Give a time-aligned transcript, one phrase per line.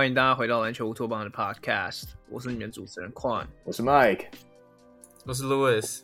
[0.00, 4.28] 欢迎大家回到篮球乌托邦的 Podcast，我是你们主持人 Quan，我是 Mike，
[5.26, 6.00] 我是 Louis，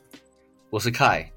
[0.68, 1.28] 我是 Kai。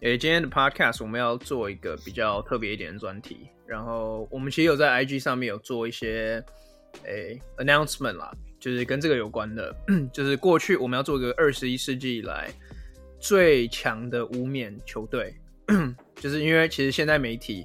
[0.00, 6.44] 诶，今天的 Podcast 我们要做一个比较特别一点的专题，然后我们其实有在 IG 上面有做一些
[7.04, 9.72] 诶 announcement 啦，就是跟这个有关的，
[10.12, 12.50] 就是过去我们要做一个二十一世纪以来
[13.20, 15.32] 最强的无冕球队，
[16.18, 17.64] 就是因为其实现在媒体。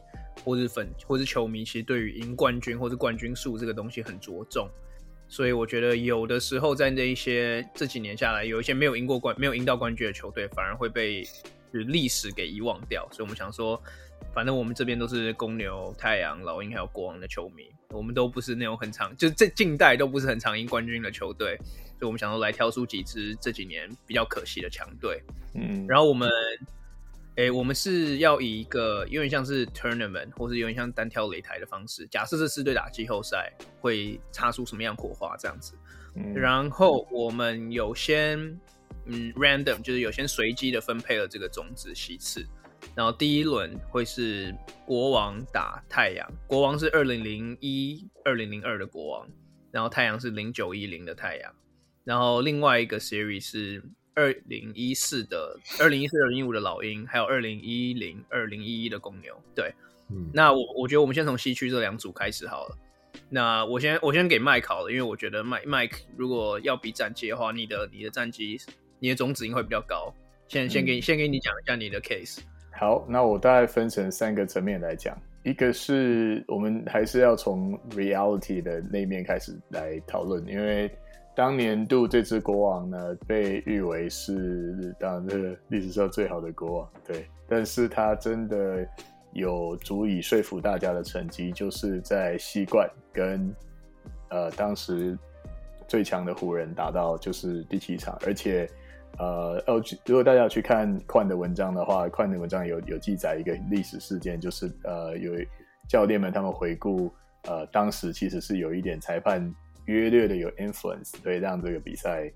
[0.49, 4.67] 或是粉，或是球迷，其实对于赢冠军或是冠军数这个东西很着重，
[5.27, 11.23] 所以我觉得有的时候在那一些这几年下来，有一些没有赢过冠、没有赢到冠军的球队，反而会被
[11.71, 13.07] 就历史给遗忘掉。
[13.11, 13.79] 所以我们想说，
[14.33, 21.55] 反正我们这边都是公牛、太阳、老鹰还有国王的球迷，我们都不是那种很常，就是这近代都不是很常赢冠军的球队，
[21.99, 25.21] 所以我们想说来挑出几支这几年比较可惜的强队。
[25.53, 26.27] 嗯，然后我们。
[27.39, 32.05] 诶、欸，我们是要以一个有点像是 tournament，或是有点像单挑擂台的方式。
[32.07, 35.73] 假设这四队打季后赛，会擦出什么样火花这样子？
[36.15, 38.37] 嗯、然后我们有先
[39.05, 42.45] 嗯 random，就是有先随机的分配了这个种子席次。
[42.93, 44.53] 然后第一轮会是
[44.85, 49.29] 国王打太阳，国王是二零零一、二零零二的国王，
[49.71, 51.49] 然后太阳是零九一零的太阳。
[52.03, 53.81] 然后另外一个 series 是。
[54.19, 59.33] 二零一四的、二零一四、二零一五的老鹰，还有二零一零、二零一一的公牛。
[59.55, 59.73] 对，
[60.09, 62.77] 嗯，那我我觉得我们先从西区这两组开始好了。
[63.29, 68.59] 那我先我先给麦考了，因为我觉得麦麦如果要比战绩的话，你的你的战绩、
[68.99, 70.13] 你的种子应该会比较高。
[70.49, 72.39] 先先给你、嗯、先给你讲一下你的 case。
[72.77, 80.91] 好，那我大概分成三个层面来讲，一个是我们还是要从 reality 的那面开始来讨论，因为。
[81.39, 87.25] 当年度这支国王呢，被誉为是当然这历史上最好的国王，对。
[87.47, 88.85] 但是他真的
[89.31, 93.55] 有足以说服大家的成绩，就是在西冠跟
[94.31, 95.17] 呃当时
[95.87, 98.69] 最强的湖人打到就是第七场，而且
[99.17, 105.31] 呃哦，如果大家去看宽的文章的话，宽的文章有有记载一个历史事件，就是呃有
[105.87, 107.09] 教练们他们回顾
[107.43, 109.49] 呃当时其实是有一点裁判。
[109.89, 112.31] 约略的有 influence，对，让这个比赛，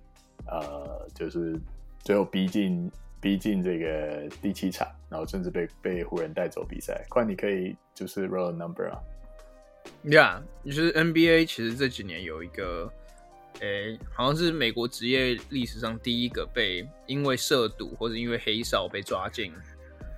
[0.47, 1.56] 呃，就是
[2.00, 2.91] 最后逼近
[3.22, 7.06] 逼近这个第七场，然后甚至被被湖人带走比赛。
[7.09, 9.00] 快，你可以就是 roll number 啊。
[10.03, 12.91] Yeah，就是 NBA 其实这几年有一个，
[13.59, 19.53] 诶，好像是美国职业历史上第一个被因为涉赌或者因为黑哨被抓进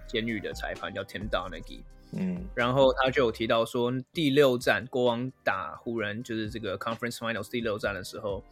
[0.07, 1.81] 监狱的裁判，叫 Tim Donaghy。
[2.17, 8.43] 嗯，然后他就有提到说，第六战国王打湖人，就是这个 Conference Finals 第六战的时候，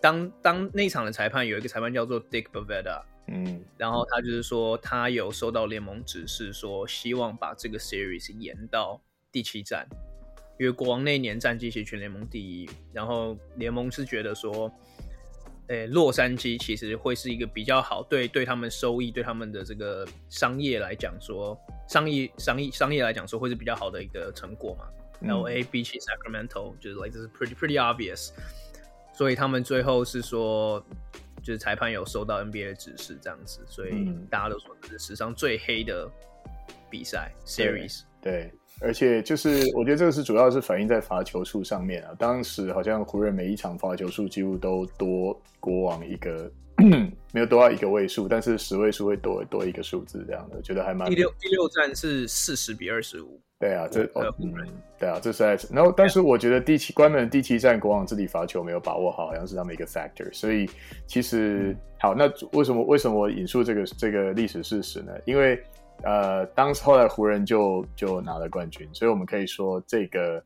[0.00, 9.00] 当当那场的裁判有一个裁判叫做 Dick Bavetta，嗯，然后他就是说他有收到联盟指示，说希望把这个 Series 延到
[9.32, 9.86] 第七战，
[10.58, 14.70] 因为国王那年战绩是全联盟第一，然后联盟是觉得说。
[15.68, 24.86] 诶，洛杉矶其实会是一个比较好，对对他们收益，对他们的这个商业来讲说，商业商业商业来讲说会是比较好的一个成果嘛。
[25.20, 28.30] 嗯、LA 比起 Sacramento 就是 like this is pretty pretty obvious，
[29.12, 30.84] 所以他们最后是说，
[31.42, 36.08] 就是裁判有收到 NBA 的指示这样子，所以大家都说这是史上最黑的
[36.90, 38.02] 比赛 series。
[38.20, 38.52] 对。
[38.80, 42.10] 而且就是，我觉得这个是主要是反映在罚球数上面啊。
[42.18, 46.50] 当时好像湖人每一场罚球数几乎都多国王一个，
[47.32, 51.08] 没有多到一个位数，但是十位数会多多一个数字这样的，觉得还蛮。
[51.08, 53.40] 第六第六战是四十比二十五。
[53.58, 54.52] 对啊，这哦，嗯，
[54.98, 55.58] 对啊，这是在。
[55.72, 60.30] 然后，但是我觉得第七关门第七战国王自己罚球没有把握好，好像是他们一个 factor。
[60.34, 60.68] 所以
[61.06, 65.12] 其实好，那为什么为什么我引述这个这个历史事实呢？
[65.24, 65.58] 因为。
[66.02, 70.42] 呃，当时后来湖人就就拿了冠军，所以我们可以说这个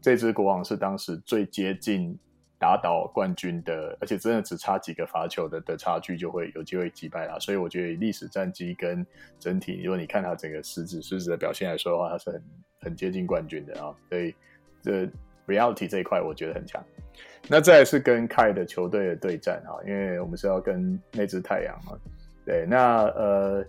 [0.00, 2.16] 这支国王是当时最接近
[2.58, 7.38] 打倒冠军的，而且真的只差几个罚球的的差距就会有机会击败他。
[7.40, 9.04] 所以我觉得历史战绩跟
[9.38, 12.42] 整体，如果你看他整个狮子狮子的表现来说的话，他是很
[12.80, 13.94] 很接近冠军的啊。
[14.08, 14.34] 所以
[14.80, 15.06] 这
[15.46, 16.82] reality 这一块我觉得很强。
[17.48, 21.98] 那再来是跟 K 的球队的对战啊，因为我们是要跟那支太阳嘛。
[22.46, 23.62] 对，那呃。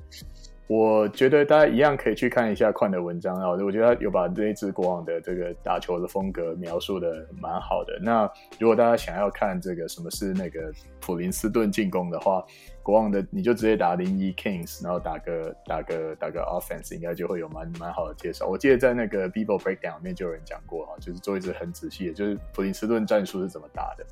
[0.68, 8.00] 我觉得大家一样可以去看一下宽的文章啊，我觉得他有把这一支国王的这个打球的风格描述的蛮好的。
[8.02, 8.30] 那
[8.60, 10.72] 如果大家想要看这个什么是那个
[11.02, 12.44] 普林斯顿进攻的话，
[12.82, 18.48] 国王的你就直接打零一 Kings，然后打个打个打个 offense，应该就会有蛮蛮好的介绍。
[18.48, 24.06] 我记得在那个 Bible Breakdown 里面就有人讲过哈，就是做一支很仔细的，就是普林斯顿战术是怎么打的。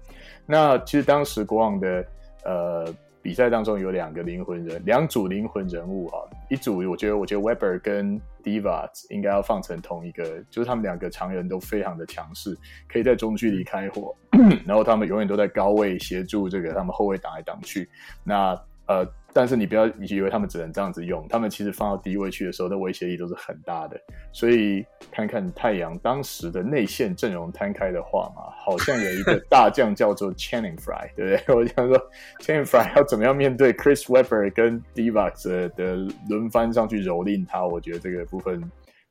[0.45, 2.05] 那其实当时国王的
[2.43, 2.93] 呃。
[3.21, 6.17] 比赛当中有两个灵魂人，两组灵魂人物哈，
[6.49, 12.57] 一组我觉得我觉得 Weber 跟 Divas 应该要放成同一个，就是他们两个常人都非常的强势，
[12.87, 14.15] 可以在中距离开火，
[14.65, 17.89] 然后他们永远都在高位协助这个他们后卫挡来挡去，
[18.23, 19.07] 那呃。
[19.33, 23.99] 但是你不要以为他们只能这样子用，他们其实放到低位去的时候，的威胁力都是很大的。
[24.33, 31.55] 所以看看太阳当时的内线阵容摊开的话嘛，好像有一个大将叫做 Channing Fry， 对不对？
[31.55, 31.97] 我想说
[32.39, 35.95] Channing Fry 要怎么样面对 Chris Webber 跟 Divac 的
[36.29, 38.61] 轮番上去蹂躏他，我觉得这个部分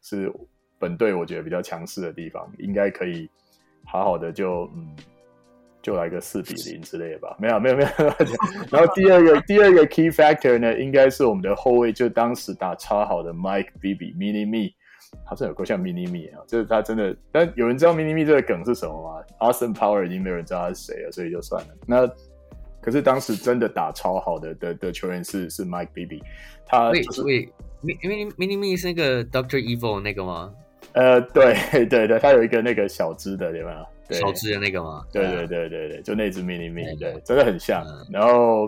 [0.03, 0.33] 是
[0.79, 3.29] 本队我觉得比较强势的地方，应该可以
[3.85, 4.95] 好好的就嗯。
[5.83, 7.89] 就来个四比零之类的吧，没有没有没有。
[8.71, 14.75] 然后第二个第二个 key factor 呢，应该是我们的后卫，就当时打超好的 Mike Bibby Mini Me，
[15.25, 17.17] 好像有够像 Mini Me 啊，就是他真的。
[17.33, 21.69] 但有人知道 Mini Me 这个梗是什么吗？Austin Power 已经没有人知道他是谁了，所以就算了。
[21.87, 22.07] 那
[22.83, 26.21] 可是当时真的打超好的的的球员是是 Mike Bibby，
[26.67, 27.49] 他就是喂
[27.83, 30.53] 喂，Mini Mini Me 是那个 Doctor Evil 那个吗？
[30.93, 31.55] 呃，对
[31.87, 33.87] 对对，他有一个那个小只的，对吧？
[34.19, 35.05] 手指的那个吗？
[35.13, 37.85] 对对对对对，就那只 mini mini，对，真的很像。
[37.87, 38.67] 嗯、然后，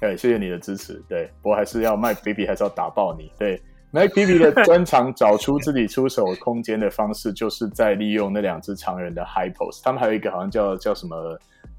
[0.00, 1.02] 对，谢谢你的支持。
[1.08, 3.30] 对，不过还是要 Mike Bibby，还是要打爆你。
[3.38, 3.60] 对
[3.92, 9.82] ，Mike Bibby 的专长找出自己出手空间的方式，就是在利用那两只常人的 high post。
[9.82, 11.16] 他们还有一个好像叫叫什么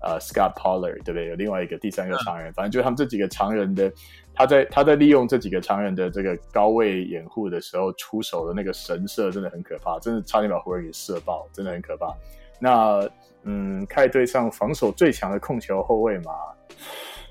[0.01, 1.27] 呃 Scott Pollard，对不对？
[1.27, 3.91] 有另外一个第三个常人，嗯、反正就是他们这几个常人的，
[4.33, 12.13] 他在他在利用这几个常人的这个高位掩护的时候出手的那个神射，真的很可怕，真的差点把湖人给射爆，真的很可怕。
[12.59, 13.07] 那
[13.43, 16.31] 嗯，开队上防守最强的控球后卫嘛，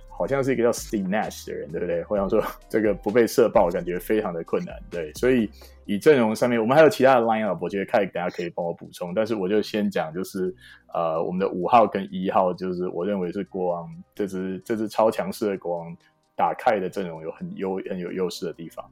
[0.09, 2.05] 好像是一个叫 Steve Nash 的人，对不对？
[2.09, 4.77] 我想说这个不被射爆，感觉非常的困难。
[4.89, 5.51] 对，所以
[5.87, 9.13] 以阵容上面，我们还有其他的 lineup，我觉得凯大家可以帮我补充。
[9.13, 10.55] 但是我就先讲，就是
[10.93, 15.97] 呃，我们的五号跟一号，就是我认为是国王这支这支超强势的国王
[16.37, 18.89] 打开的阵容有很优很有优势的地方。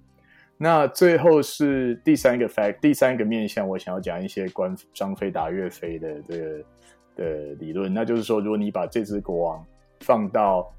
[0.62, 6.64] 那最后是第三个 fact，第三个面向，我想要讲一些关张飞打岳飞的这个
[7.16, 7.24] 的
[7.58, 7.92] 理论。
[7.92, 9.66] 那就是说，如果你把这支国王
[10.02, 10.72] 放到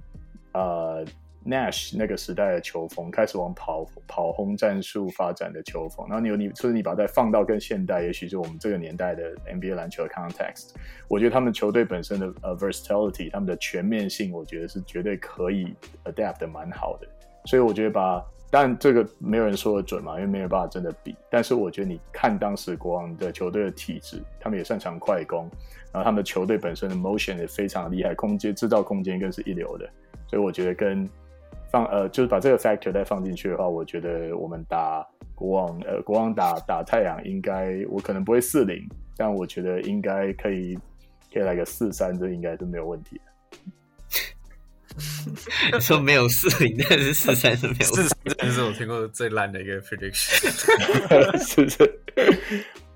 [0.53, 1.03] 呃
[1.45, 10.75] Nash 那个时代的球风，开始往跑跑轰战术发展的球风，然后你有你，就是你把它放到更现代，也许是我们这个年代的 NBA 篮球的 context，
[11.09, 15.75] 我觉得他们球队本身的呃 versatility，他们的全面性，我觉得是绝对可以
[16.05, 17.07] adapt 的蛮好的。
[17.45, 18.23] 所以我觉得把
[18.55, 21.15] 但这个没有人说的准嘛，因为没有办法真的比。
[21.27, 25.49] 但是我觉得你看当时国王的球队的体质，他们也擅长快攻，
[25.91, 29.89] 然后他们的球队本身的 motion 也非常厉害，空间制造空间更是一流的。
[30.27, 31.09] 所以我觉得跟
[31.71, 35.03] 放呃，就是把这个 factor 再放进去的话，我觉得我们打
[35.33, 40.77] 国王呃，国王打打太阳应该我可能不会四零，但我觉得应该可以
[41.33, 43.32] 可以来个四三，这应该是没有问题的。
[45.81, 51.37] 说没有四零，但是四三是没有四三，这是我听过最烂的一个 prediction。
[51.45, 51.99] 是是，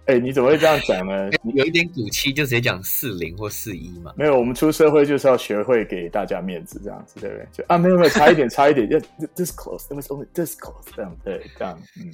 [0.06, 1.30] 哎、欸，你怎么会这样讲呢？
[1.54, 4.14] 有一点骨气，就直接讲四零或四一嘛。
[4.16, 7.48] 没有，我们出社会就是要学会给大家面子，这样子对不对？
[7.52, 9.00] 就啊，没有没有，差一点， 差一点，要
[9.36, 12.12] this close，it was only this close，这样对，这样嗯。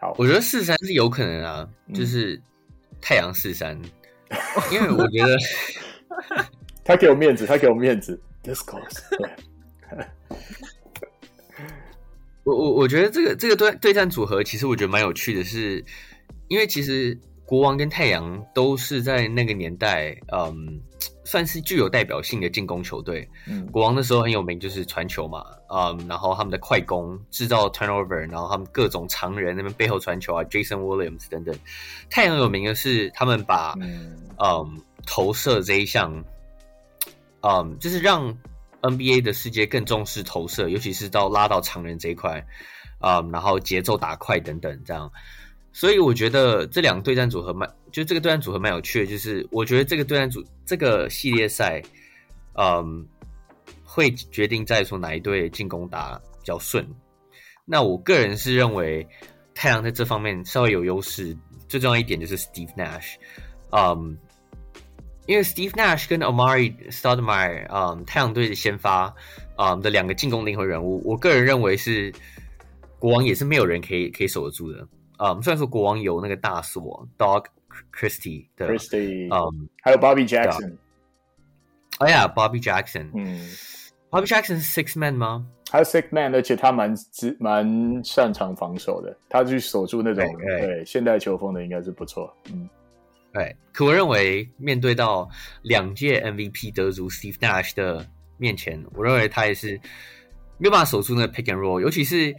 [0.00, 2.40] 好，我觉得四三是有可能啊，就是
[3.00, 3.76] 太阳四三，
[4.72, 5.36] 因为我觉得
[6.84, 8.18] 他给我面子，他给我面子。
[8.42, 9.00] Discourse，
[12.44, 15.84] 我我我觉得这个这个对对战组合其实我觉得蛮有趣的是，是
[16.48, 20.80] 因为其实国王跟太阳都是在那个年代，嗯，
[21.24, 23.28] 算是具有代表性的进攻球队。
[23.46, 31.54] 嗯，国王那时候很有名，就是传球嘛，嗯，然后他们的快攻制造 turnover，然后他们各种常人那边背后传球啊，Jason Williams 等等。
[32.08, 36.24] 太阳有名的是他们把嗯，嗯投射这一项。
[37.40, 38.36] 嗯就是让
[38.82, 42.44] NBA 的世界更重视投射，尤其是到拉到常人这一块，
[43.00, 45.10] 啊、然后节奏打快等等这样，
[45.72, 51.82] 所以我觉得这两个对战组合蛮，就这个对战组合蛮有趣的，就是我觉得这个对战组这个系列赛，
[52.54, 53.06] 嗯、
[53.84, 56.86] 会决定在说哪一队进攻打比较顺。
[57.64, 59.06] 那我个人是认为
[59.54, 61.36] 太阳在这方面稍微有优势，
[61.68, 63.14] 最重要一点就是 Steve Nash，
[63.70, 64.16] 嗯、
[65.28, 69.14] 因为 Steve Nash 跟 Amari Stoudemire，嗯，太阳队的先发，
[69.56, 72.10] 嗯的两个进攻灵魂人物，我个人认为是
[72.98, 74.88] 国王也是没有人可以可以守得住的。
[75.18, 77.44] 嗯，虽然说国王有那个大锁 Doug
[77.94, 80.72] Christie 的，Christie，嗯，还有 Bobby Jackson。
[81.98, 83.46] 哎呀，Bobby Jackson，嗯
[84.08, 85.46] ，Bobby Jackson 是 Six Man 吗？
[85.66, 86.94] 他是 Six Man，而且他蛮
[87.38, 90.24] 蛮擅长防守的，他去守住那种.
[90.62, 92.66] 对现代球风的应该是不错，嗯。
[93.32, 95.28] 对，可我认为面对到
[95.62, 98.06] 两届 MVP 得主 Steve Nash 的
[98.36, 99.76] 面前，我认为他也是
[100.56, 102.34] 没有办法守住那个 pick and roll，尤其是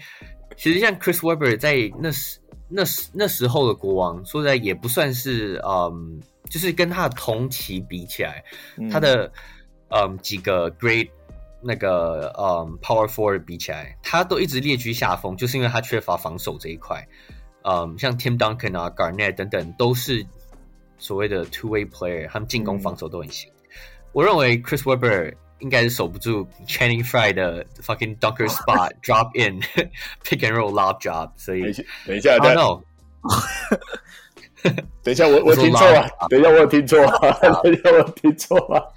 [0.58, 6.20] 其实像 Chris Webber 在那时那时那时候的国王，说实在也不算是嗯，
[6.50, 8.44] 就是跟他的同期比起来，
[8.78, 9.32] 嗯、他的
[9.90, 11.10] 嗯几个 great
[11.62, 17.08] 那个嗯 power forward 比起来，他都一直列居下风，就是因为他缺乏防守这一块。
[17.64, 20.26] 嗯，像 Tim Duncan 啊、Garnett 等等，都是
[21.00, 23.50] 所谓的 two way player，他们进攻防守都很行。
[23.52, 23.56] 嗯、
[24.12, 29.60] 我认为 Chris Webber 应该是守不住 Channing Frye 的 fucking dunker spot drop in
[30.24, 31.64] pick and roll lob job，所以
[32.06, 32.64] 等一下，等一下，
[35.04, 38.94] 等一下，我我听错了，等一下我有听错了，等一下我有听错了。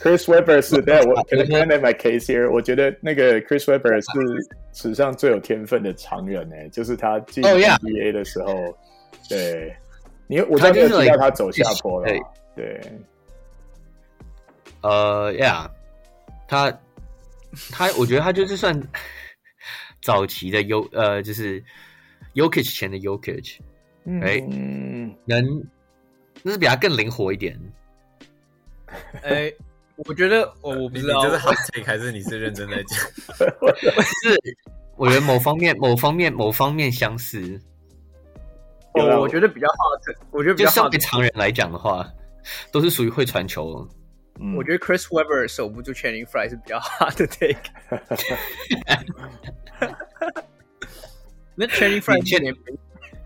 [0.00, 8.54] Chris Webber 是，但我可能 make my case here，我觉得那个 Chris Webber 是史上最有天分的常人诶，就是他进 NBA 的时候，
[9.28, 9.74] 对，
[10.28, 12.12] 你我刚刚提到他走下坡了，
[12.54, 12.80] 对。
[14.82, 15.68] 呃，Yeah，
[16.46, 16.70] 他
[17.72, 18.80] 他，我觉得他就是算
[20.02, 21.64] 早期的 U，呃，就是
[22.34, 23.56] Yokich 前的 Jokic，
[24.22, 25.66] 哎，嗯，能，
[26.42, 27.58] 那是比他更灵活一点。
[29.22, 29.52] 哎，
[29.96, 32.98] 我觉得我我不知道，这是 hot take 还是你是认真在讲？
[34.22, 34.38] 是，
[34.96, 37.60] 我觉得某方面、某方面、某方面相似。
[38.94, 40.70] 我我觉得比较 hot，我觉得比较。
[40.70, 42.08] 就对常人来讲的话，
[42.72, 43.86] 都是属于会传球。
[44.40, 47.58] 嗯，我觉得 Chris Webber 守不住 Channing Frye 是比较 hard 的 take。
[51.56, 52.54] 那 Channing Frye 去年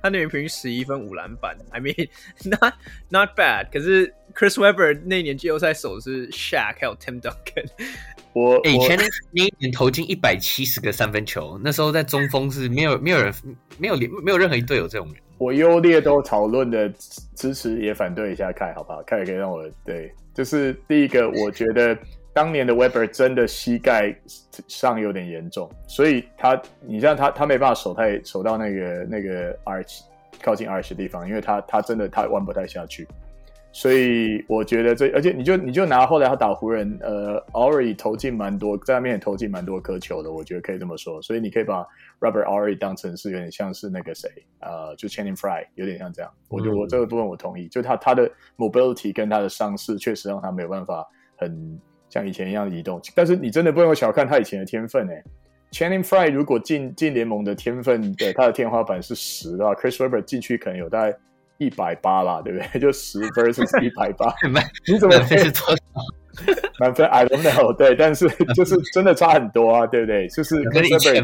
[0.03, 2.09] 他那年平均十一分五篮板，I mean
[2.45, 2.75] not
[3.11, 3.69] not bad。
[3.71, 7.69] 可是 Chris Webber 那年季后赛守的是 Shaq 还有 Tim Duncan。
[8.35, 13.33] 我哎，Channing 那一年投进一百七十个三分球，那时候在中锋是没有没有人
[13.79, 15.23] 没有没有任何一队有这种人。
[15.43, 16.89] 我优劣都讨论的
[17.35, 19.03] 支持也反对一下，凯好不好？
[19.03, 20.09] 凯也可以让我对。
[20.33, 21.99] 就是第一个，我觉得
[22.33, 24.17] 当年的 Webber 真的膝盖
[24.69, 30.03] 上有点严重，所以他，你像他，他没办法守太守到那个那个 arch
[30.41, 33.09] 靠近 arch 的地方，因为他他真的他弯不太下去。
[33.75, 41.23] 所以我觉得这，而且你就你就拿后来他打湖人，呃，Horry 投进蛮多，在那边也投进蛮多颗球的，我觉得可以这么说。
[41.23, 41.83] 所以你可以把
[42.21, 44.29] Robert Horry 当成是有点像是那个谁，
[44.61, 46.31] 呃，就 Channing Frye 有点像这样。
[46.49, 53.01] 我觉得我这个部分我同意，就他他的 mobility 跟他的伤势确实让他没有办法很像以前一样移动。
[53.15, 55.25] 但是你真的不能小看他以前的天分诶。
[55.71, 61.17] Channing Frye 如果进进联盟的天分，对他的天花板是十的话，Chris Webber 进去可能有大概。
[61.65, 62.81] 一百八啦，对不对？
[62.81, 64.35] 就十 分是一百八，
[64.87, 65.77] 你怎么满分是多少？
[66.81, 70.27] 满分 I don't know，对，但是 就是真的差很多啊，对不对？
[70.29, 71.23] 就是跟以前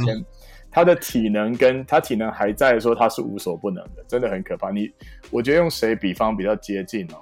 [0.71, 4.71] 他的体能跟他体能还在的时候，他是无所不能的，真的很可怕。
[4.71, 4.91] 你
[5.31, 7.17] 我觉得用谁比方比较接近哦？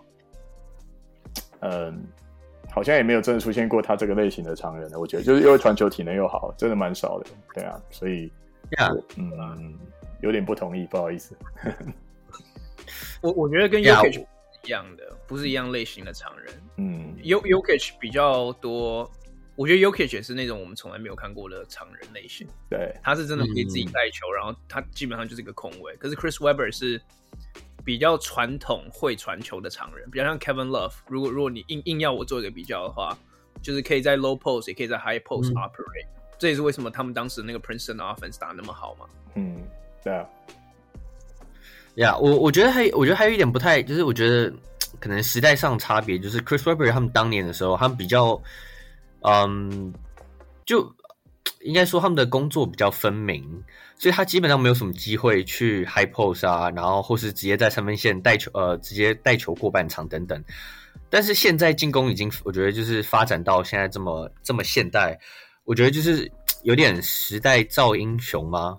[1.60, 2.04] 嗯，
[2.70, 8.30] 好像也没有真的出现过他这个类型的常人的，我觉得就是因为传球体能又好，真的蛮少的，对啊，所以
[8.72, 9.00] Yeah.
[9.16, 9.74] 嗯，
[10.22, 11.36] 有点不同意，不好意思。
[13.26, 14.24] 我我觉得跟 Jokic
[14.64, 16.62] 一样的，不是一样类型的常人。
[16.76, 19.10] 嗯，Jokic 比较多，
[19.56, 22.46] 我觉得 Jokic 也是那种我们从来没有看过的常人类型。
[22.70, 25.96] 对，他是真的可以自己带球，嗯、然后他基本上就是一个控卫。
[25.96, 27.00] 可是 Chris Webber 是
[27.84, 30.94] 比较传统会传球的常人，比较像 Kevin Love。
[31.08, 33.16] 如果如果你硬硬要我做一个比较的话，
[33.62, 36.22] 就是可以在 low post 也可以在 high post operate、嗯。
[36.38, 39.06] 这也是为什么他们当时那个 Princeton offense 打那么好嘛。
[39.36, 39.66] 嗯，
[40.04, 40.28] 对啊。
[41.96, 44.52] 呀我我觉得还我觉得还有一点不太，就是我觉得
[45.00, 48.38] 可能时代上差别，就是 Chris Webber 他们当年的时候，他们比较，
[49.22, 49.92] 嗯，
[50.66, 50.86] 就
[51.62, 53.42] 应该说他们的工作比较分明，
[53.98, 60.42] 所以他基本上没有什么机会去 high post 啊，然后或是直接在三分线带球，呃，直接带球过半场等等。
[61.08, 65.18] 但是现在进攻已经，我觉得就是发展到现在这么这么现代，
[65.64, 66.30] 我觉得就是
[66.62, 68.76] 有点时代造英雄吗？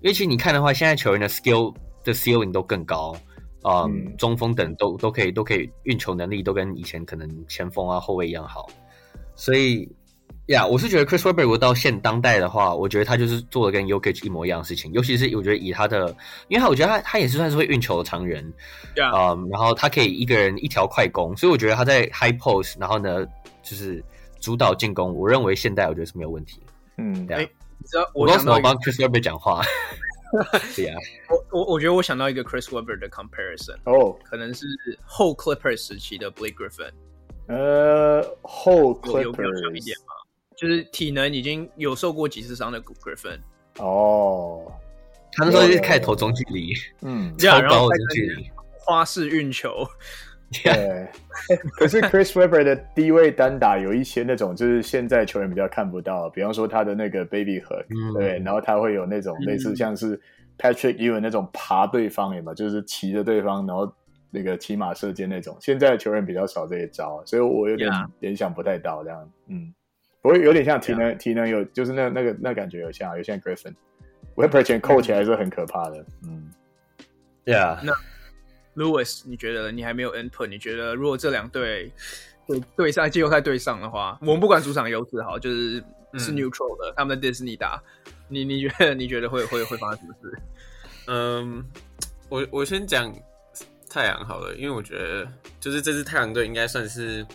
[0.00, 1.74] 因为其实你看的话，现在球员的 skill。
[2.04, 3.14] 的 ceiling 都更高，
[3.62, 8.68] 呃、嗯，中锋等都都可以都可以运球能力都跟以前可能前锋啊后卫一样好，
[9.34, 9.88] 所以
[10.46, 16.08] 呀，我是觉得 Chris Webber 如果到现当代的话，我觉得他就是做的跟 Jokic 一模一样的事情，尤其是我觉得以他的，
[16.48, 18.44] 因为他我觉得他他也是算是会运球的常人，
[19.12, 19.38] 啊。
[19.50, 23.24] 然后他可以一个人一条快攻，所以我觉得他在 high post，然后呢
[23.62, 24.04] 就是
[24.40, 26.60] 主导进攻，我认为现代我觉得是没有问题，
[26.98, 27.48] 嗯，对啊，
[28.12, 29.62] 我刚刚帮 Chris Webber 讲话。
[30.74, 30.94] 对呀，
[31.28, 34.16] 我我我觉得我想到一个 Chris Webber 的 comparison 哦，oh.
[34.22, 34.66] 可能是
[35.04, 36.90] 后 Clippers 时期的 Blake Griffin，
[37.48, 40.14] 呃，后强一点嘛，
[40.56, 43.38] 就是体能已经有受过几次伤的 Griffin，
[43.78, 44.72] 哦，oh.
[45.32, 46.72] 他那时候就开始投中距离，
[47.02, 49.86] 嗯，超高的中距离，花式运球，
[50.64, 51.08] 对，
[51.78, 60.20] 可是 Chris Webber 的低位单打有一些那种，就是现在球员比较看不到，比方说他的那个 baby hook，、嗯、对，然后他会有那种类似像是
[60.58, 62.54] Patrick Ewing 那种爬对方，有没有？
[62.54, 63.90] 就是骑着对方，然后
[64.30, 65.56] 那个骑马射箭那种。
[65.60, 67.90] 现在的球员比较少这一招，所以我有点
[68.20, 69.30] 联想不太到这样。
[69.48, 69.72] 嗯，
[70.20, 73.74] 不过有点像体能，体能有就是那那个那感觉有像，有像 Griffin
[74.36, 76.04] Webber 前扣起来是很可怕的。
[76.26, 76.50] 嗯
[77.46, 77.78] ，Yeah。
[78.74, 80.46] Lewis，你觉得你还没有 input？
[80.46, 81.92] 你觉得如果这两队
[82.46, 85.74] 对对上季后赛对上的话，我们不管主场优势好，就是
[86.14, 87.82] 是 neutral 的，嗯、他们在迪士尼打，
[88.28, 90.38] 你你觉得你觉得会会会发生什么事？
[91.06, 91.64] 嗯，
[92.28, 93.14] 我我先讲
[93.90, 97.26] 太阳好了，因为我觉得就是这支太阳队应该算是，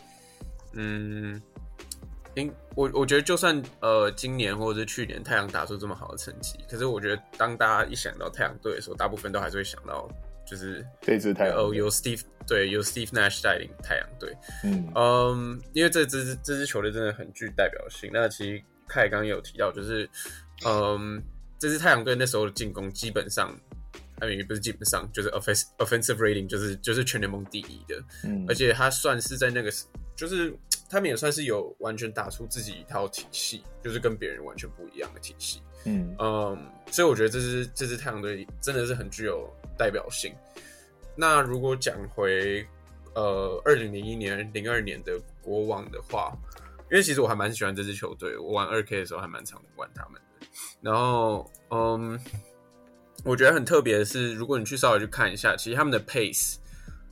[0.73, 1.41] 嗯，
[2.35, 10.09] 因我我觉得就算呃今年或者是去年太阳打出这么好的成绩，可是我觉得当大家一想到太阳队的时候，大部分都还是会想到。
[10.47, 14.89] 就是这支太阳哦，由 Steve 对，由 Steve Nash 带领太阳队，嗯。
[14.95, 18.09] 嗯，因为这支这支球队真的很具代表性。
[18.13, 20.09] 那其实凯刚有提到，就是
[20.65, 21.21] 嗯，
[21.59, 23.53] 这支太阳队那时候的进攻基本上，
[24.19, 29.69] 哎，也不是基本上，就是 offensive offensive rating 就是就是全联盟第一的，嗯，而且他算是在那个，
[30.15, 30.55] 就是
[30.89, 36.57] 他们也算是有完全打出自己一套体系，就是跟别人完全不一样的体系，嗯嗯，
[36.91, 39.49] 所以我觉得这支这支太阳队真的是很具有。
[39.79, 40.33] 代表性。
[41.15, 42.65] 那如果讲回
[43.13, 46.35] 呃二零零一年、零二年的国王的话，
[46.89, 50.47] 因为其实我还蛮喜欢这支球队，我玩二 K 的时候还蛮常玩他们的。
[50.81, 52.19] 然后嗯，
[53.23, 56.55] 我觉得很特别的是，如果你去稍微去看一下，其实他们的 pace，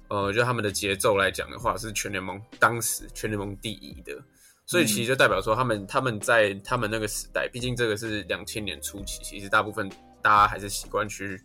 [0.07, 4.17] 呃，就他们的节奏来讲的话，是全联盟当时全联盟第一的。
[4.65, 9.89] 所以其实就代表说，他们他们在他们那个时代，毕竟这个是两千年初期，其实大部分
[10.21, 11.41] 大家还是习惯去。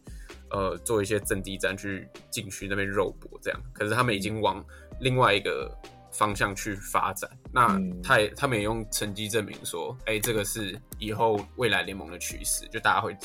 [0.53, 4.65] 呃，做一些阵地战去禁区那边肉搏这样，可是他们已经往
[5.01, 5.73] 另外一个
[6.11, 7.31] 方向去发展。
[7.53, 13.17] 那他也他们也用成绩证明说，哎、欸，这个是以后未来联盟的趋势，就大家会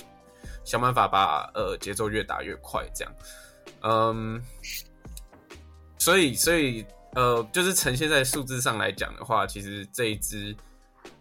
[0.63, 3.13] 想办法把呃节奏越打越快这样。
[3.81, 4.39] 嗯，
[5.97, 10.55] 所以所以呃，就是呈现在数字上来讲的话，其实这一支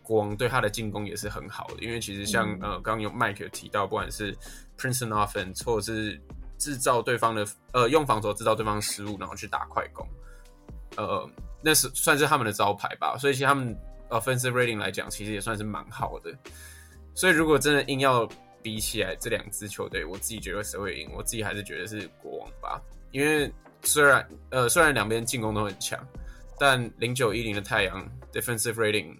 [0.02, 4.36] 国王对他的进攻也是很好的，因为其实像呃刚刚有 Mike 有提到，不管是
[4.76, 6.20] Princeton offense，或者是
[6.58, 10.06] 制造对方的呃用防守制造对方失误，然后去打快攻，
[10.96, 11.28] 呃，
[11.62, 13.16] 那是算是他们的招牌吧。
[13.16, 13.74] 所以其实他们
[14.10, 16.36] offensive rating 来讲，其实也算是蛮好的。
[17.14, 18.28] 所以如果真的硬要
[18.62, 21.08] 比起来这两支球队，我自己觉得谁会赢？
[21.14, 22.82] 我自己还是觉得是国王吧。
[23.12, 23.48] 因为
[23.84, 25.98] 虽然呃虽然两边进攻都很强，
[26.58, 29.16] 但零九一零的太阳 defensive rating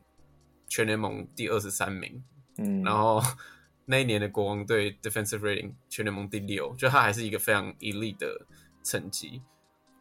[0.69, 2.23] 全联盟第二十三名，
[2.59, 3.23] 嗯，然后。
[3.87, 8.35] 那一年的国王队 defensive rating 全联盟第六，就他还是一个非常 elite 的
[8.83, 9.43] 成绩。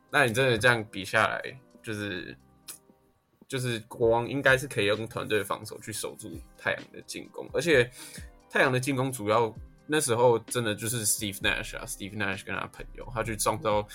[0.10, 2.34] 那你真的这样比下来，就是
[3.45, 7.91] 就是国王应该是可以用团队防守去守住太阳的进攻，而且
[8.49, 9.54] 太阳的进攻主要
[9.88, 13.88] 那时候真的就是 Steve Nash 啊，Steve Nash 跟他朋友，他去创造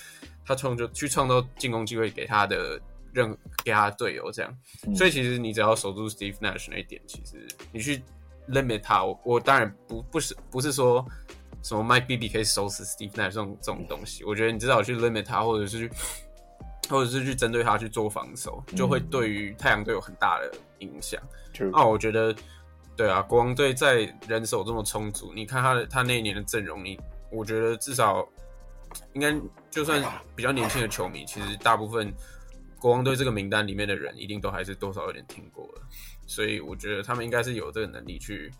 [0.44, 2.80] 他创造去创造进攻机会给他的
[3.12, 4.58] 任给他的队友这样。
[4.86, 4.94] 嗯。
[4.94, 8.02] 所以其实你只要守住 Steve Nash 那一点，其实你去。
[8.50, 11.04] limit 他，我我当然不不是不是说
[11.62, 15.90] 什么 Mike Bibby 可以守死 Steve Nash 这种这种东西，我觉得你至少去 limit 他，或者是去
[16.88, 21.20] 或者是去针对他去做防守，就会对于太阳队有很大的影响。
[21.60, 22.34] 嗯、啊，我觉得
[22.98, 26.98] 对啊，国王队在人手这么充足，你看他的他那一年的阵容，你
[27.30, 28.28] 我觉得至少
[29.12, 29.32] 应该
[29.70, 30.02] 就算
[30.34, 32.12] 比较年轻的球迷，其实大部分
[32.80, 35.82] 国王队这个名单里面的人，一定都还是多少有点听过了。
[36.26, 38.50] 所以我觉得他们应该是有这个能力去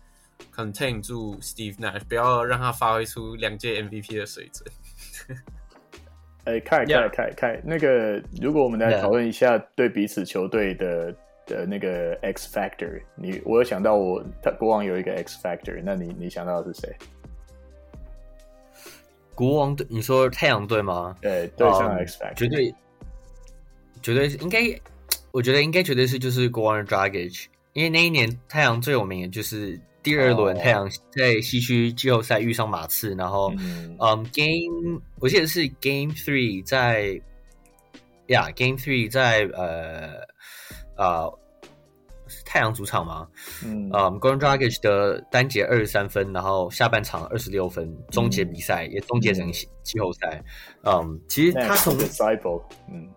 [0.55, 5.37] contain 住 Steve Nash，不要让他发挥出两届 MVP 的水准。
[6.45, 11.13] 哎、欸，看看看看那个，如果我们来讨论一下对彼此球队的
[11.49, 16.95] 的那个 X factor，你我有想到我他国王有一个 X factor，那你你想到的是谁？
[19.33, 19.85] 国王队？
[19.89, 21.17] 你说太阳队吗？
[21.19, 22.75] 对，对上 X factor，、um, 绝对
[24.01, 24.59] 绝对是应该，
[25.31, 27.47] 我觉得应该绝对是就是国王的 Dragic。
[27.73, 37.21] 因为那一年太阳最有名的就是第二轮太阳在西区季后赛遇上马刺，然后嗯、um, Game 我记得是 Game Three 在
[38.27, 40.27] 呀、Game Three 在呃
[40.99, 41.37] 啊、uh,
[42.45, 43.25] 太阳主场吗？
[43.63, 49.49] 嗯，Goran Dragic 的单节二十三分，然后下半场二十六分，终结比赛、嗯、也终结成
[49.81, 50.43] 季后赛。
[50.83, 51.95] 嗯、um,，其实他从
[52.91, 53.09] 嗯。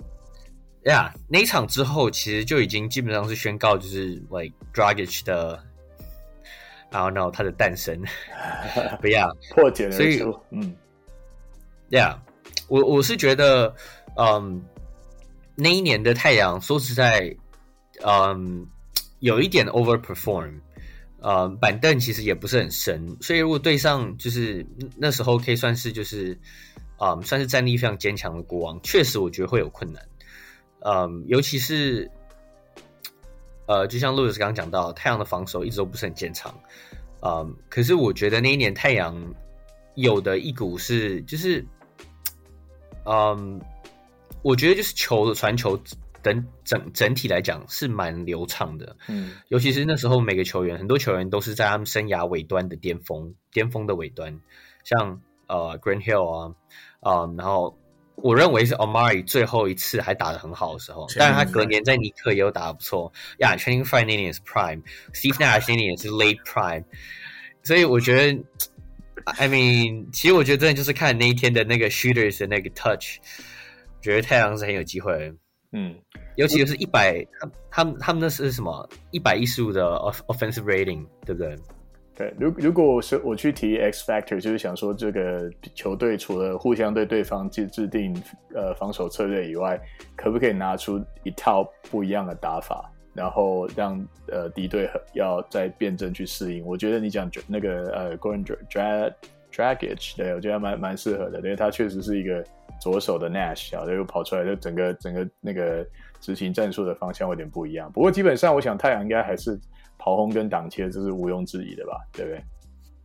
[0.84, 5.62] 呀、yeah,，那一场之后，其实就已经基本上是宣告，就是 like Dragic 的，
[6.90, 8.00] 然后然后他的诞生，
[9.00, 9.96] 不要 破茧而出。
[9.98, 10.74] 所以，嗯
[11.90, 12.16] ，yeah,，
[12.66, 13.72] 我我是觉得，
[14.16, 14.60] 嗯，
[15.54, 17.32] 那一年的太阳，说实在，
[18.04, 18.66] 嗯，
[19.20, 20.52] 有一点 overperform，
[21.20, 26.38] 呃，板凳其实也不是很深，所以如果对上就是那时候可以算是就是，
[26.98, 30.02] 嗯，算是战力非常坚强的国王，确实我觉得会有困难，
[30.80, 32.10] 嗯，尤其是，
[33.66, 36.52] 呃，就像路易斯刚刚讲到，太阳的防守一直都不是很坚强，
[37.20, 39.16] 嗯，可是我觉得那一年太阳
[39.94, 41.64] 有的一股是就是，
[43.04, 43.60] 嗯。
[44.44, 45.80] 我觉得就是球的传球
[46.22, 54.40] 等整整体来讲是蛮流畅的，嗯，尤其是那时候每个球员，很多球员都是在他们生涯尾端的巅峰，巅峰的尾端，
[54.85, 56.54] 像呃 Grant Hill 啊，
[57.00, 57.76] 啊、呃，然后
[58.14, 66.85] 我认为是 Omari 最后一次还打得很好的时候，但是他隔年在尼克也有打得不错，呀、yeah,，Channing Frye 那年也是 Prime，Steve Nash 那年也是 Late Prime，
[67.62, 68.44] 所以我觉得
[69.24, 73.18] ，I mean，其实我觉得真的就是看那一天的那个 Shooters 的那个 Touch。
[74.02, 75.32] 觉得太阳是很有机会，
[75.70, 75.94] 嗯，
[76.36, 79.82] 尤其是一百，他他们他们那是什么一百一十五的
[80.26, 81.56] offensive rating，对不对？
[82.14, 88.14] 对，如如果我是我去提 X factor，就是想说这个球队除了互相对对方制制定
[88.54, 89.80] 呃防守策略以外，
[90.16, 96.64] 可不可以拿出一套不一样的打法，然后让呃敌对要再辩证去适应？
[96.66, 98.44] 我觉得你讲那个呃 Goran
[99.50, 102.44] Dragic，对，我觉得蛮蛮适合的，因为他确实是一个。
[102.80, 105.86] 左手的 Nash 啊，又跑出来，就整个整个那个
[106.22, 107.92] 执行战术的方向有点不一样。
[107.92, 109.61] 不过基本上，我想太阳应该还是
[109.98, 112.00] 跑轰跟挡切，这是毋庸置疑的吧？
[112.12, 112.38] 对不对？
[112.38, 112.44] 嗯、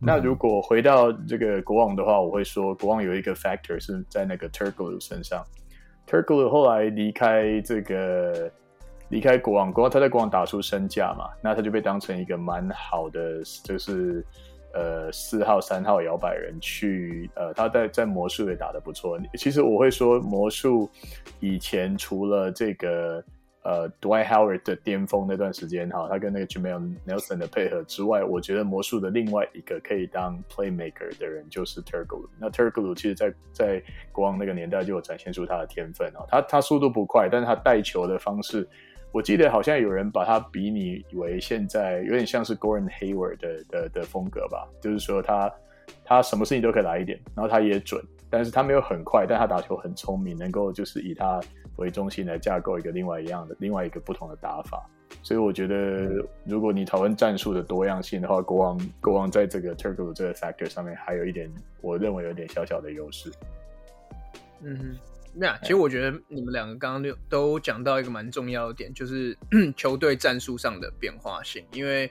[0.06, 5.44] 那如果回到这个国王的话，我会说国王有一个 factor 是在那个 Turkoglu 身上。
[6.06, 8.50] Turkoglu 后来离开这个
[9.10, 14.24] 离开国王，国王他在国王打出身价嘛，那他就被当成一个蛮好的，就是。
[14.78, 19.18] 呃，四号、三号摇摆人去，呃，他在在魔术也打得不错。
[19.34, 20.88] 其实我会说，魔术
[21.40, 23.20] 以前除了这个
[23.64, 32.28] 呃 Dwight Howard 的巅峰那段时间哈，他跟那个 Jameer Nelson 的配合之外，我觉得魔术的另外一个可以当 playmaker 的人就是 Turkoglu。
[32.38, 38.68] 那 Turkoglu 其实在在国王那个年代就有展现出他的天分啊，他他速度不快，但是他带球的方式。
[39.10, 45.52] 我记得好像有人把他比拟为现在有点像是 Gordon Hayward 的的的风格吧，就是说他
[46.04, 51.40] 他什么事情都可以来一点，然后他也准，但是他没有很快，但他打球很聪明，能够就是以他
[51.76, 54.86] 为中心来架构一个另外一样的另外一个不同的打法。
[55.22, 63.32] 所以我觉得，如果你讨论战术的多样性的话，国王国王在这个 Turkoglu 这个 factor 上面还有一点，我认为有点小小的优势。
[64.62, 65.17] 嗯哼。
[65.34, 69.36] 那、yeah, 其实我觉得你们两个刚刚都都讲到一个蛮重要的点，就是
[69.76, 71.64] 球队战术上的变化性。
[71.72, 72.10] 因为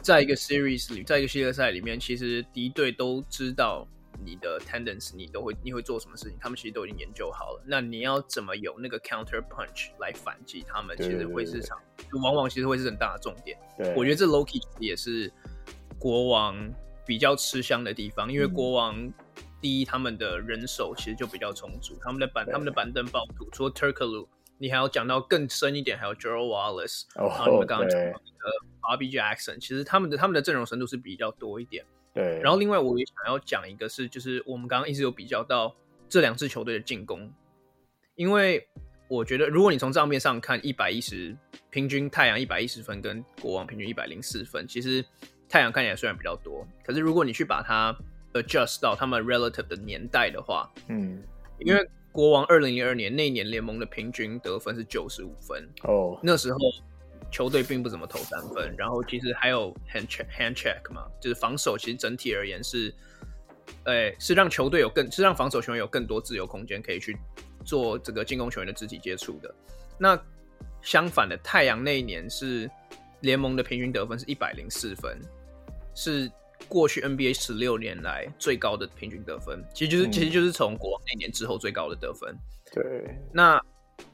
[0.00, 3.86] 在一个 series 里，在一个系列赛里面，其实敌队都知道
[4.24, 7.62] 你的 tendency，你都会你会做什么事情，他们其实都已经研究好了。
[7.66, 11.78] 那你要怎么有那个 counter punch 来反击他们，其实会是场，
[12.22, 13.58] 往往其实会是很大的重点。
[13.76, 15.30] 对，我觉得这 Loki 也是
[15.98, 16.56] 国王
[17.04, 19.12] 比较吃香的地方，因为国王。
[19.62, 24.26] 嗯第一，他们的人手其实就比较充足，他们的板他们的板凳爆土，除了 Turkoglu，
[24.58, 31.84] 你还要讲到更深一点，还有 Gerald Wallace，、oh, 然后你们刚刚讲到那个 Bobby Jackson，其实他们的他们的阵容深度是比较多一点。
[32.12, 35.72] 对，然后另外我也想要讲一个是，就是我们刚刚一直有比较到
[36.08, 37.32] 这两支球队的进攻，
[38.16, 38.66] 因为
[39.06, 41.36] 我觉得如果你从账面上看一百一十
[41.70, 45.04] 平均太阳一百一十分跟国王平均一百零四分，其实
[45.48, 47.96] 太阳看起来虽然比较多，可是如果你去把它
[48.34, 51.22] adjust 到他们 relative 的年代的话，嗯，
[51.58, 56.58] 因为国王二零零二年那年联盟的平均得分是九十五分哦，那时候
[57.30, 62.94] 球队并不怎么投三分，然后其实还有 hand check hand check 嘛，就是防守其实整体而言是，
[63.84, 67.16] 哎、欸，是让球队有更是让防守球员有更多自由空间可以去
[67.64, 69.54] 做这个进攻球员的肢体接触的。
[69.98, 70.18] 那
[70.82, 72.70] 相反的，太阳那一年是
[73.20, 75.18] 联盟的平均得分是一百零四分，
[75.94, 76.30] 是。
[76.72, 82.34] 过去 NBA 十六年来最高的平均得分，其实就是、嗯、其实就是从国王那年之后最高的得分。
[82.72, 83.60] 对，那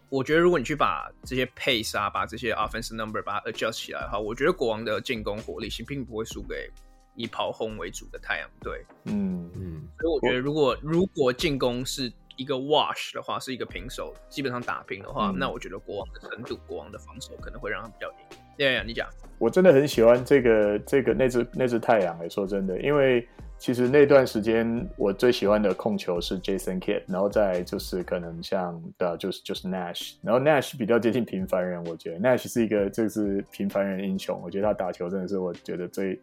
[0.09, 6.69] 我觉得如果你去把这些 pace 啊，把这些 offensive number 把它 adjust 起来的话，我觉得国王的进攻火力其实并不会输给
[7.15, 8.85] 以跑轰为主的太阳队。
[9.05, 18.39] 嗯嗯，所以我觉得如果如果进攻是一个 wash 的话，是一个平手，基本上打平的话，嗯、那我觉得国王的程度，国王的防守可能会让他比较赢。
[18.57, 22.19] 对呀，你讲，我真的很喜欢这个这个那只那只太阳。
[22.21, 23.27] 哎，说真的，因为
[23.59, 34.41] 其实那段时间我最喜欢的控球是 Jason Kidd，然后再就是可能像的，就是就是 Nash，然后 Nash 比较接近平凡人，我觉得 Nash 是一个就是平凡人英雄。
[34.43, 36.21] 我觉得他打球真的是我觉得最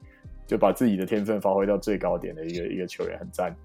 [0.47, 3.55] 就把自己的天分发挥到最高点的一个一个球员，很赞。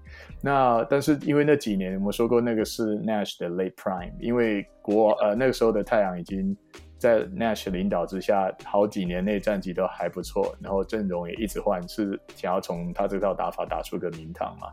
[0.41, 6.55] 那但是因为那几年我们说过，那个是 Nash 的 late prime，因为国呃那个时候的太阳已经
[6.97, 14.67] 在 Nash 领导之下，好几年内战绩都还不错，然后阵容也一直换，是想要从他这套打法打出个名堂嘛。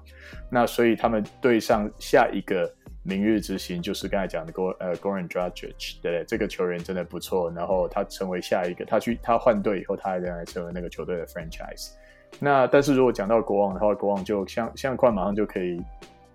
[0.51, 2.71] 那所以他们对上下一个
[3.09, 11.92] 明日之星，就是刚才讲的 Go 呃 Goran Dragic，对，这个球员真的不错，然后他成为下一个，他去他换队以后，他还仍然成为那个球队的 franchise。
[12.38, 15.83] 那但是如果讲到国王的话，国王就像像快马上就可以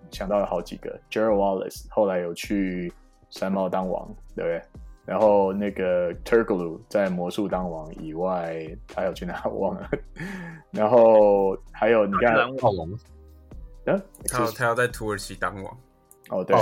[0.10, 2.92] 想到了好几个，Gerald Wallace 后来有去
[3.30, 4.62] 山猫当王，对不对？
[5.06, 9.90] 然后那个 Turkoglu 在魔术当王以外，他有去哪我忘了。
[10.72, 12.34] 然后还有你看，
[14.56, 15.78] 他要在土耳其当王，
[16.34, 16.56] 哦对。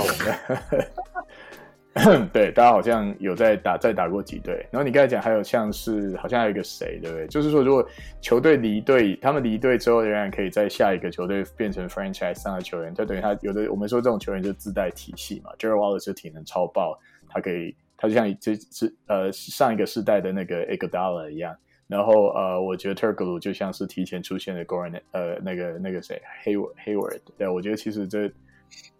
[2.32, 4.66] 对，大家好像有在打，在打过几队。
[4.70, 7.26] 然后你刚才讲还有像是，好像还有一个谁，对不对？
[7.26, 7.86] 就是说，如果
[8.22, 13.70] 球队离队，他们离队之后，仍然可以在下一个球队变成 franchise 上的球员，就等于他有的。
[13.70, 15.50] 我们说这种球员就自带体系嘛。
[15.58, 21.54] Gerald Wallace 就体能超爆，他可以，他就像这是呃上一个世代的那个 Iguodala 一样。
[21.88, 27.20] 然后呃，我觉得 Turkoglu 就像是提前出现的 Goran 呃那个那个谁 Hayward Hayward。
[27.36, 28.32] 对，我觉得其实这。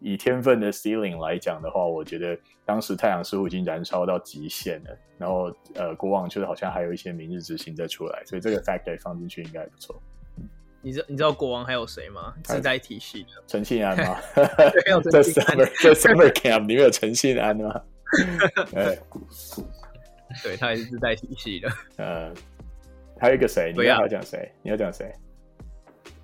[0.01, 4.99] 以天分的 ceiling 来讲的话，我觉得当时太阳似乎已经燃烧到极限了。
[5.19, 10.03] 然后，呃，国王就是好像还有一些明日之星在出来，所以这个 factor 放进去应该不错。
[10.85, 12.35] 你知道你知道国王还有谁吗？
[12.43, 14.21] 自带体系的陈信安吗？
[15.13, 17.81] 在 summer 在 summer camp 里面有陈信安吗？
[18.73, 18.99] 对，
[20.43, 21.69] 对他也是自带体系的。
[21.99, 22.35] 呃，
[23.21, 23.73] 还有一个谁？
[23.77, 24.53] 你要讲谁？
[24.63, 25.15] 你要讲谁？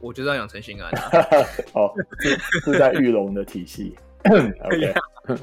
[0.01, 1.11] 我就要养成心安、啊。
[1.75, 3.97] 哦，是是在玉龙的体系。
[4.29, 4.95] OK，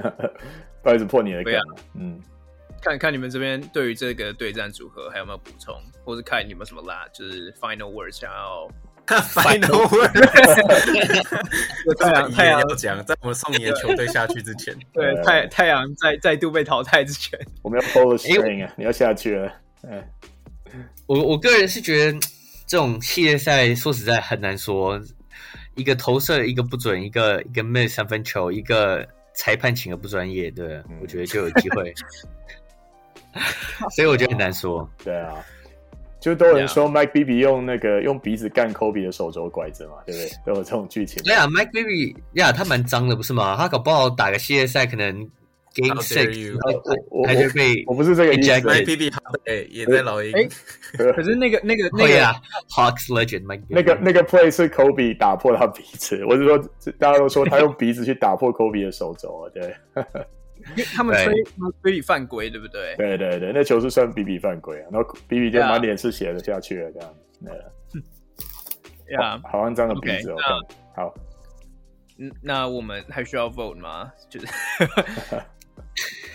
[0.83, 1.53] 不好意思破你的梗。
[1.93, 2.21] 嗯，
[2.81, 8.69] 看看你们这边对于这个对战组合还有没有补充，或是看你们什么啦，就是 final words 想要
[9.07, 10.13] final words。
[11.99, 19.51] 太阳太阳要讲，在我们送你的球队下去之前，对太太阳再再度被淘汰之前，我们要 pull the string 啊，你要下去了。
[19.83, 20.03] 嗯，
[21.07, 22.19] 我我个人是觉得。
[22.67, 24.99] 这种系列赛说实在很难说，
[25.75, 31.93] 一个投射一个不准，一个一个 miss 三分球，一个裁判请的不专业，对，嗯、我觉得就有机会，
[33.95, 34.89] 所以我觉得很难说。
[35.03, 35.35] 对啊，
[36.19, 40.37] 就都有人说 Mike Bibby 用那个用鼻子干 Kobe 的手肘拐子嘛，对不对？
[40.45, 41.21] 都有这种剧情。
[41.23, 43.55] 对啊，Mike Bibby 呀，他蛮脏的，不是吗？
[43.57, 45.29] 他搞不好打个系列赛可能。
[45.75, 46.57] Game six，
[47.11, 48.49] 我我还是被我不是这个意思。
[48.49, 49.13] Mike Bibby
[49.45, 50.31] 哎，也在老鹰。
[50.95, 52.13] 可是那个那个那个
[52.69, 56.23] Hawks legend Mike，那个那个 play 是 Kobe 打破他鼻子。
[56.29, 56.57] 我是说，
[56.97, 59.75] 大家都说他用鼻子去打破 Kobe 的手肘啊，对。
[60.95, 61.33] 他们吹
[61.83, 62.95] Bibby 犯规，对不对？
[62.95, 67.13] 对对对，那球是算 Bibby 犯规啊，然后 Bibby 就满脸是血的下去了，这样。
[69.07, 70.37] 对呀，好肮脏的鼻子哦。
[70.95, 71.13] 好，
[72.17, 74.09] 嗯，那我们还需要 vote 吗？
[74.29, 74.47] 就是。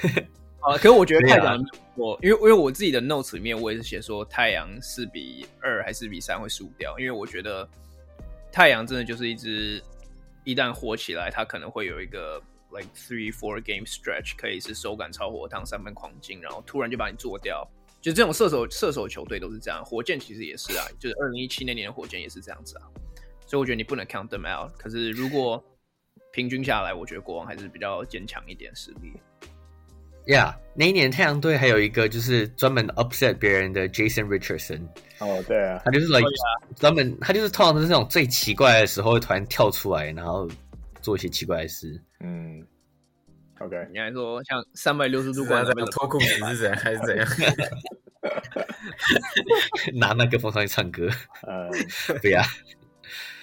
[0.61, 1.59] 啊，可是我觉得太阳，
[1.97, 7.67] 我因为因为我自己的 notes 里面，我也是写说太阳四比二还是四比三会输掉，因为我觉得
[8.53, 9.83] 太阳真的就是一支
[10.45, 17.67] 一旦火起来，它可能会有一个 like three four game stretch，可以是手感超火烫，三分狂进，然后突然就把你做掉。
[18.03, 22.85] 就这种射手射手球队都是这样，火箭其实也是啊，就是二零一七那年的火箭也是这样子啊，
[23.47, 24.73] 所以我觉得你不能 count them out。
[24.79, 25.63] 可是如果
[26.33, 29.13] 平均下来，我觉得国王还是比较坚强一点实力。
[30.31, 34.81] Yeah，那一年太阳队还有一个就是专门 upset 别人的 Jason Richardson。
[35.19, 36.25] 哦，对啊，他就是 like
[36.77, 40.49] 专门，他就是通常都是那种最奇怪的时候会突然跳出来，然后
[41.03, 42.01] 做一些奇怪的事。
[42.21, 42.65] 嗯
[43.59, 47.27] ，OK，你还说像三百六十度观，脱裤子是怎样还是怎样？
[49.99, 51.09] 拿麦克风上去唱歌。
[51.43, 51.69] 呃，
[52.23, 52.45] 对呀。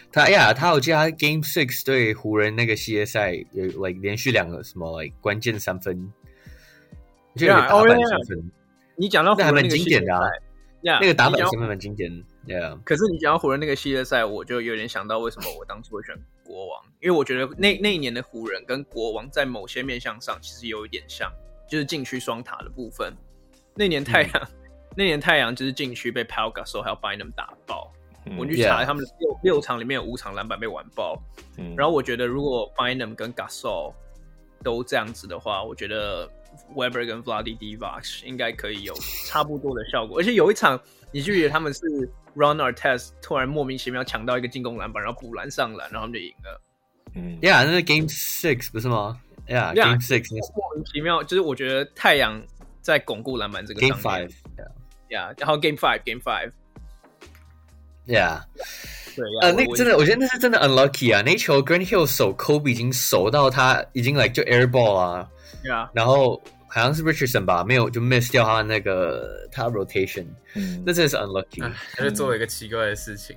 [0.09, 6.11] 他哎呀，他我记得他 Game Six 对湖人那个系列赛有 like 连续两个什么 like 关键三分，
[7.37, 8.51] 就有打板三分。
[8.95, 10.27] 你讲到湖人那个经典的啊，
[10.99, 12.25] 那个打板三分蛮经典的。
[12.47, 21.31] Yeah，可是你讲到湖人那个系列赛，我就有点想到为什么我当初会选国王，因为我觉得那那一年的湖人跟国王在某些面向上其实有一点像，
[21.69, 23.13] 就是禁区双塔的部分。
[23.75, 24.47] 那年太阳，嗯、
[24.95, 27.93] 那年太阳就是禁区被 Pau Gasol 还有 Bynum 打爆。
[28.37, 31.17] 我去查他们六.六场里面有五场篮板被完爆，
[31.57, 33.93] 嗯、然后我觉得如果 Bynum 跟 Gasol
[34.61, 36.29] 都这样子的话，我觉得
[36.75, 38.93] Weber 跟 Vladi Divac 应该可以有
[39.25, 40.19] 差不多的效果。
[40.19, 40.79] 而且有一场，
[41.11, 41.81] 你记不记得他们是
[42.35, 46.61] Ron Artest 突然莫名其妙抢到一个进攻篮板，然后补篮上篮，然后他们就赢了。
[47.15, 52.41] 嗯，Yeah，那是 Game Six 不是吗？Yeah，Game Six 莫名其妙，就是我觉得太阳
[52.81, 53.97] 在巩固篮板这个上面。
[53.97, 54.29] Game
[55.09, 56.51] Five，Yeah，然后 Game Five，Game Five。
[58.05, 58.43] ，Yeah，
[59.15, 61.21] 对，呃，那真的，我觉得那是真的 unlucky 啊！
[61.21, 65.29] 那球 Grant Hill 手 Kobe 已经守到他已经 like 就 airball 啊，
[65.63, 71.61] 对啊，然后好像是 Richardson 吧，没有就 miss 掉他那个他 rotation，嗯，那真的是 unlucky，
[71.95, 73.35] 他就做了一个奇怪的事情，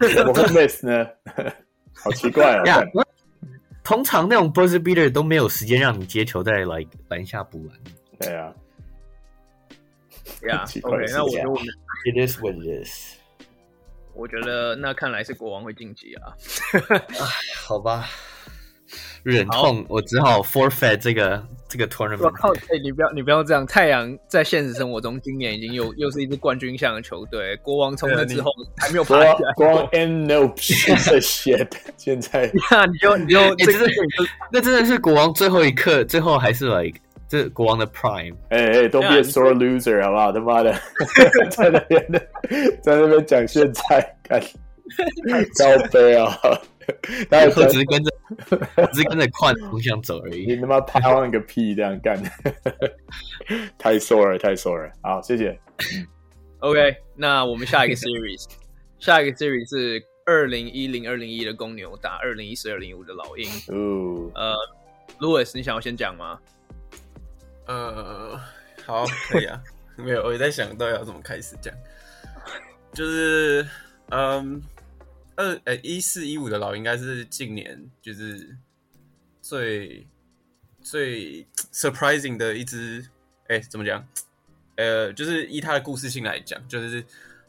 [0.26, 1.06] 我会 miss 呢，
[1.94, 2.82] 好奇怪啊！
[3.82, 6.64] 通常那种 buzzer beater 都没有时间让你接球再来
[7.08, 7.78] 篮下补篮。
[8.18, 8.52] 对啊，
[10.48, 11.66] 呀，OK，那我觉得我们
[12.06, 13.14] it is what it is。
[14.14, 16.32] 我觉得那看来是国王会晋级啊。
[17.56, 18.08] 好吧。
[19.24, 22.22] 忍痛，我只好 forfeit 这个这个 tournament。
[22.22, 22.52] 我靠！
[22.52, 23.66] 哎，你不要你不要这样。
[23.66, 27.56] 太阳在现实生活中今年已经又又是一支冠军相的球队。
[27.62, 29.52] 国王从那之后还没有爬起来。
[29.56, 31.66] 国王 and no shit。
[31.96, 33.86] 现在，那 你就你就这个
[34.52, 38.34] 那真的是国王最后一刻，最后还是 like 这国王的 prime。
[38.50, 40.32] 哎哎，Don't be a sore loser，好不好？
[40.32, 40.74] 他妈的，
[41.50, 42.18] 在那边的，
[42.82, 44.38] 在那边讲现在，看
[45.58, 46.38] 高飞啊！
[47.30, 48.10] 他只是跟着，
[48.92, 50.46] 只是跟着矿方向走而已。
[50.46, 52.20] 你他妈拍完个屁，这样干，
[53.78, 54.92] 太 sore 了，太 sore 了。
[55.02, 55.58] 好，谢谢。
[56.60, 58.46] OK，那我们下一个 series，
[58.98, 63.48] 下一个 series 是二零一零二零一的公牛打二零一四二零一五的老鹰。
[63.68, 64.54] 哦，呃
[65.20, 66.38] ，Louis，你想要先讲吗？
[67.66, 68.40] 呃，
[68.86, 69.60] 好，可以啊。
[69.96, 71.72] 没有，我也在想到要怎么开始讲，
[72.92, 73.66] 就是，
[74.10, 74.62] 嗯。
[75.36, 78.56] 二呃一四一五的老应该是近年就是
[79.42, 80.06] 最
[80.80, 83.04] 最 surprising 的一支，
[83.48, 84.06] 哎，怎么讲？
[84.76, 87.02] 呃，就是依他的故事性来讲，就是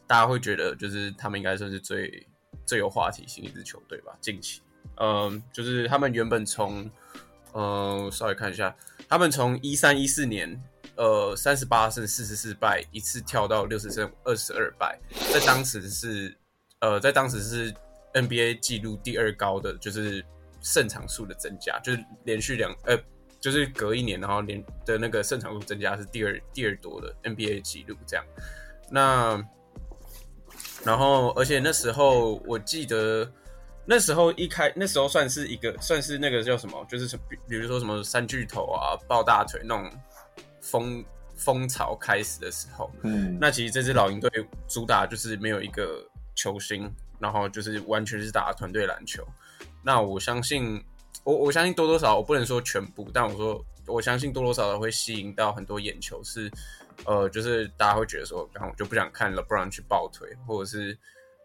[0.06, 2.26] 大家会觉得，就是他们应该算是最
[2.64, 4.16] 最有话题性一支球队吧。
[4.20, 4.60] 近期，
[4.96, 6.90] 嗯，就是他们原本从，
[7.52, 8.74] 嗯，稍微看一下，
[9.08, 10.60] 他们从一三一四年，
[10.96, 14.98] 呃，三十八胜四十四败，一次跳到六十胜二十二败，
[15.32, 16.36] 在当时是。
[16.80, 17.74] 呃，在当时是
[18.12, 20.24] NBA 记录第二高的，就是
[20.60, 22.96] 胜场数的增加，就是连续两呃，
[23.40, 28.24] 就是隔一年，然后连的那个胜场数增加是第二第二多的 NBA 记录这样。
[28.90, 29.42] 那
[30.84, 33.30] 然后，而且那时候我记得，
[33.86, 39.90] 那时候一开那时候算是一个算是那个叫什么，就是什比比如说什么三巨头啊抱大腿那种
[40.60, 44.30] 风风潮开始的时候，嗯，那其实这支老鹰队
[44.68, 46.06] 主打就是没有一个。
[46.36, 49.26] 球星，然后就是完全是打团队篮球。
[49.82, 50.80] 那我相信，
[51.24, 56.52] 我我相信多多少少，我不能说全部，但我说我相信多多少少会吸引到很多眼球是，是
[57.04, 60.96] 呃，就是大家会觉得说，然后我就不想看 LeBron 去抱腿，或者是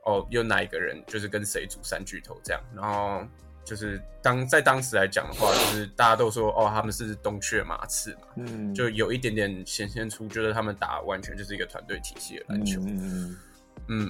[0.05, 2.61] 哦，有哪一个人就是跟谁组三巨头这样。
[2.75, 3.23] 然后
[3.63, 12.87] 就是当在当时来讲的话，就是大家都说哦，他们是东缺马刺嘛，嗯，就有一点点显现出，就是他们打完全就是一个团队体系的篮球，嗯。
[12.87, 13.37] 嗯嗯，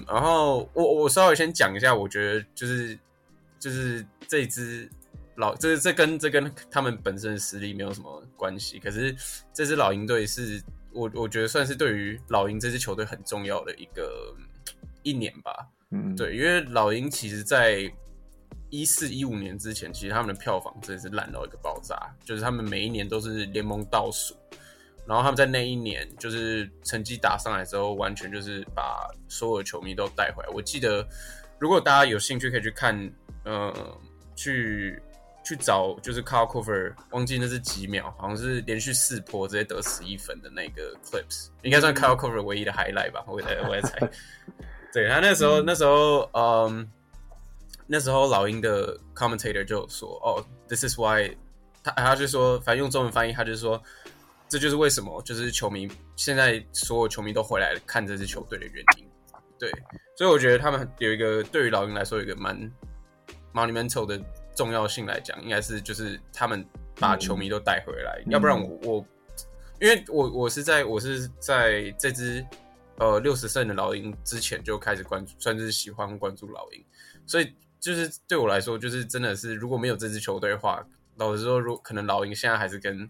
[0.08, 2.97] 然后我我稍微先讲一下，我觉得就是
[3.60, 4.88] 就是这支
[5.38, 8.78] 老，这这跟这跟他们本身的实力没有什么关系。
[8.80, 9.15] 可是
[9.54, 14.36] 这支老鹰队是我我觉得算是对于老鹰这支球队很重要的一个
[15.02, 15.67] 一年吧。
[15.89, 17.91] 嗯，对，因为老鹰其实在
[18.69, 24.36] 一四一五年之前，其实他们的票房真的是烂到一个爆炸，就是他们每一年都是联盟倒数。
[25.12, 30.50] 然后他们在那一年就是成绩打上来之后，完全就是把所有球迷都带回来。
[30.54, 31.06] 我记得，
[31.60, 33.74] 如果大家有兴趣可以去看，呃，
[34.38, 35.04] 去
[35.43, 44.10] 去找就是 Kyle Korver，忘记那是几秒，好像是连续四波直接得十一分的那个 clips，应该算 Kyle Korver 唯一的 highlight 吧，我在我在猜。
[44.93, 46.89] 对，他那时候那时候，嗯，
[47.86, 51.36] 那时候老鹰的 commentator 就说：“哦，this is why。”
[51.84, 53.84] 他他就说，反正用中文翻译，他就说。
[54.52, 59.10] 这就是为什么，就是球迷现在所有球迷都回来看这支球队的原因。
[59.58, 59.72] 对，
[60.14, 62.70] 所以我觉得他们有一个对于老鹰来说有一个蛮
[63.54, 64.22] monumental 的
[64.54, 66.66] 重要性来讲，应该是就是他们
[67.00, 68.22] 把球迷都带回来。
[68.26, 69.06] 嗯、要不然我我，
[69.80, 72.46] 因为我我是在我是在这支
[72.98, 76.86] 呃六十胜的老鹰之前就开始关注，算是喜欢关注老鹰，
[77.26, 80.86] 所以就是对我来说，就是真的是如果没有这支球队的话，
[81.16, 83.10] 老实说，如可能老鹰现在还是跟。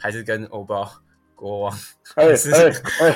[0.00, 0.90] 还是跟欧包
[1.36, 1.78] 国王，
[2.14, 2.68] 还是哎
[3.00, 3.10] 哎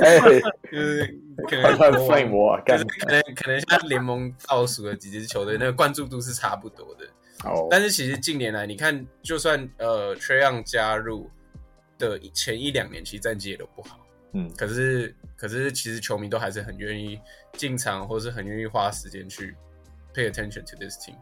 [0.00, 2.86] 哎，就是可能国王，可能
[3.34, 7.04] 可能像联盟倒数的几支球队，那个关注度是差不多的。
[7.44, 11.30] 哦，但是其实近年来，你看，就算呃 Trae Young 加入
[11.98, 13.98] 的前一两年，其实战绩也都不好。
[14.32, 17.20] 嗯，可是可是其实球迷都还是很愿意
[17.54, 19.54] 进场，或是很愿意花时间去
[20.14, 21.14] pay attention to this team。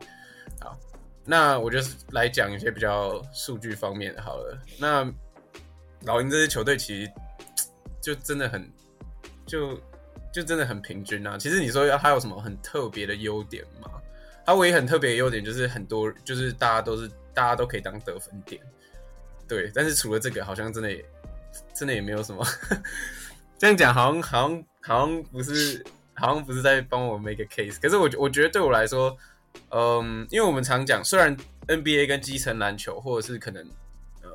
[0.61, 0.79] 好。
[1.31, 4.59] 那我就是来讲一些比较数据方面的好了。
[4.79, 5.07] 那
[6.05, 7.13] 老鹰这支球队其实
[8.01, 8.73] 就真的很
[9.45, 9.79] 就
[10.33, 11.37] 就真的很平均啊。
[11.37, 13.91] 其实你说要他有什么很特别的优点吗？
[14.47, 18.59] 他唯一很特别的优点就是很多，就是大家都是大家都可以当得分点，
[19.47, 19.71] 对。
[19.75, 21.05] 但是除了这个，好像真的也
[21.75, 22.43] 真的也没有什么。
[23.59, 27.79] 这样讲好像好像好像不是好像不是在帮我 make a case。
[27.79, 29.15] 可是我我觉得对我来说，
[29.71, 31.37] 嗯，因为我们常讲，虽然
[31.67, 33.63] NBA 跟基层篮球，或者是可能
[34.23, 34.31] 呃，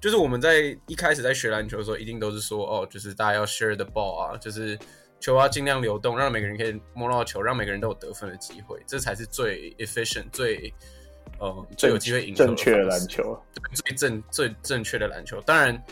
[0.00, 4.78] 就是我们在一开始在学篮球的时候，一定都是说哦，就是大家要 share the ball 啊，就是。
[5.18, 10.72] 球要尽量流动，让每个人可以摸到球，让每个人都有得分的机会，这才是最 efficient、最
[11.38, 15.40] 呃最有机会赢正确的篮球，最正最正确的篮球。
[15.40, 15.82] 当然，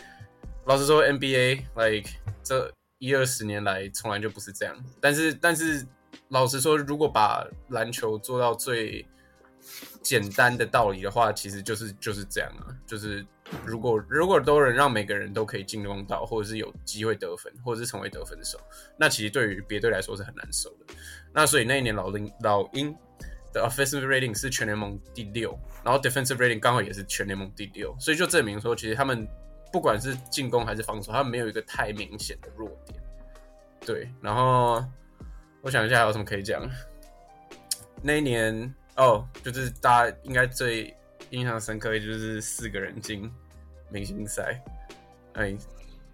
[0.65, 2.07] 老实说，NBA like
[2.43, 4.77] 这一二十年来从来就不是这样。
[5.01, 5.83] 但是，但是
[6.35, 9.07] 老实说，如果把篮球做到最
[10.01, 13.25] 简单的道理的话，其实就是就是这样啊，就是。
[13.63, 18.59] 如果如果都能让每个人都可以进攻到，或者是有机会得分，或者是成为得分手，
[18.97, 20.95] 那其实对于别队来说是很难受的。
[21.31, 22.91] 那所以那一年老鹰老鹰
[23.53, 29.27] 的 offensive rating 是全联盟第六，然后 defensive rating 刚好也是全联盟第六，所以就证明说，其实他们
[29.71, 32.99] 不管是进攻还是防守，他们没有一个太明显的弱点。
[33.85, 34.83] 对，然后
[35.65, 36.61] 我想一下还有什么可以讲。
[38.01, 40.95] 那一年哦，就是大家应该最。
[41.31, 43.29] 印象深刻，也就是四个人进
[43.89, 44.61] 明星赛，
[45.33, 45.57] 哎，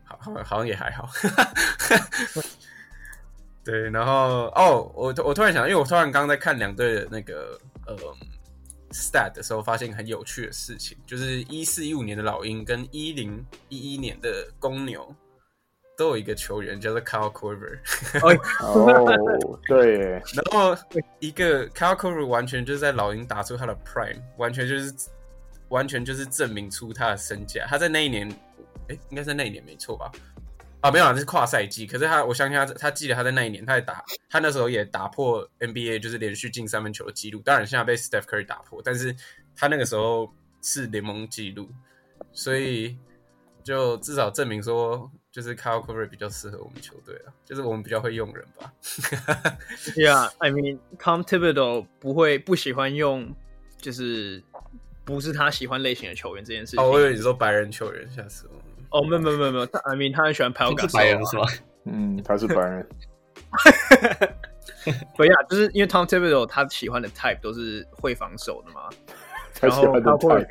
[0.06, 1.10] 好好好像也还好。
[3.62, 7.96] 对，然后哦，我我突然想，因为我突然刚刚在看两队的那个呃
[8.92, 15.14] stat 的时候，发现很有趣的事情，就是一四一五年的老鹰跟一零一一年的公牛。
[16.02, 17.78] 都有一个球员叫做 Kyle Korver，
[18.64, 20.76] 哦，对，然后
[21.20, 24.92] 一个 Kyle Korver 完全就是在老鹰打出他的 Prime，完全就是
[25.70, 27.68] 完全就是证明出他的身价。
[27.68, 28.28] 他在那一年，
[28.90, 30.12] 哎，应该是那一年没错吧？
[30.80, 31.86] 啊，没有啊，这是跨赛季。
[31.86, 37.40] 可是他，我相信他，他记得他在那一年，他在打，他那时候也打破 NBA 就是连续进三分球的记录。
[37.46, 39.16] 当然现在被 Steph Curry 打破，但是
[39.56, 40.34] 他那个时候
[40.64, 41.70] 是联盟记录，
[42.34, 42.98] 所以
[43.64, 45.12] 就至少证明说。
[45.32, 48.72] 就是 Kyle Korver 比较适合我们球队啊，就是我们比较会用人吧。
[49.96, 53.34] Yeah，I mean Tom Thibodeau 不会不喜欢用，
[53.78, 54.44] 就是
[55.06, 56.84] 不是他喜欢类型的球员这件事情。
[56.84, 59.00] 哦，我以为你说白人球员，吓死我。
[59.00, 61.46] 哦，没有没有没有没有，I mean 他很喜欢 Pau Gasol 白人是吧？
[61.86, 62.86] 嗯，他是白人。
[65.16, 68.90] 对呀，就是因为 Tom Thibodeau 他喜欢的 type 都是会防守的嘛。
[69.56, 70.46] 他喜欢的 type。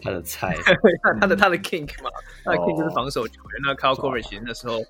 [0.00, 0.56] 他的菜，
[1.02, 2.10] 他他的他的 king 嘛，
[2.44, 3.60] 他的 king 就是防守球员。
[3.64, 4.80] 那 Kyle Korver 其实那时候，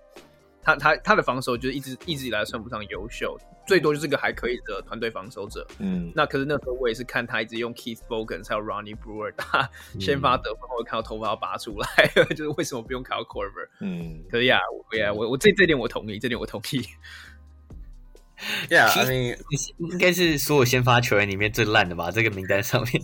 [0.62, 5.66] 他他他的防守就是一直一直以来算不上优秀，最多就是个还可以的团队防守者。
[5.78, 13.68] 嗯，那可是那时候我也是看他一直用 Keith Bogans 还有 Ronnie Brewer 打先发得分，我看到头发要拔出来， 就是为什么不用 Kyle Korver？
[13.80, 14.58] 嗯，可是呀，
[14.90, 16.82] 我呀，我我这这点我同意，这点我同意。
[18.68, 19.38] Yeah，I mean
[19.78, 22.10] 应该是所有先发球员里面最烂的吧？
[22.12, 23.02] 这个名单上面。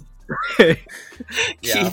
[1.60, 1.90] Yeah,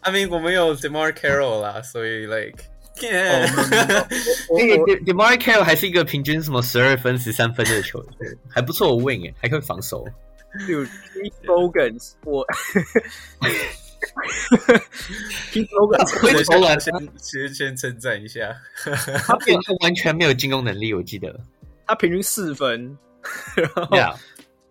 [0.00, 2.64] I mean 我们有 DeMarre Carroll 啦，所以 like，
[3.02, 10.06] 那个 DeMarre Carroll 还是一个平均什么十二分、十三分的球员，还不错，wing 哎，还可以防守。
[10.68, 12.46] 有 Keith Bogans，我
[15.52, 18.54] Keith Bogans，先先先称赞一下，
[19.26, 21.40] 他平均完全没有进攻能力，我记得
[21.86, 22.96] 他平均四分，
[23.56, 24.18] 然后。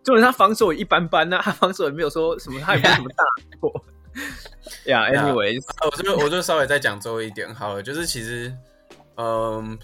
[0.03, 3.23] 就是他防守也一般般呐、啊， 他防守也没有说什么，他也没有什么 大
[3.59, 3.85] 错。
[4.85, 8.53] 呀、yeah,，anyways，、yeah, 我就我就稍微再讲最后一点好了，就是其实，
[9.17, 9.77] 嗯，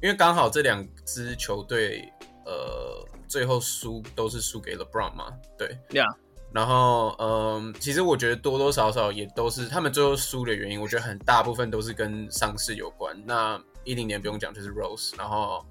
[0.00, 2.08] 因为刚好这两支球队，
[2.44, 6.14] 呃，最后输都是输给了 LeBron 嘛，对，呀、yeah.，
[6.52, 13.20] 然后，嗯，其实我觉得多多少少也都是他们最后输的原因，我觉得很大部分都是跟伤势有关。
[13.26, 15.64] 那一零年不用讲，就是 Rose，然后。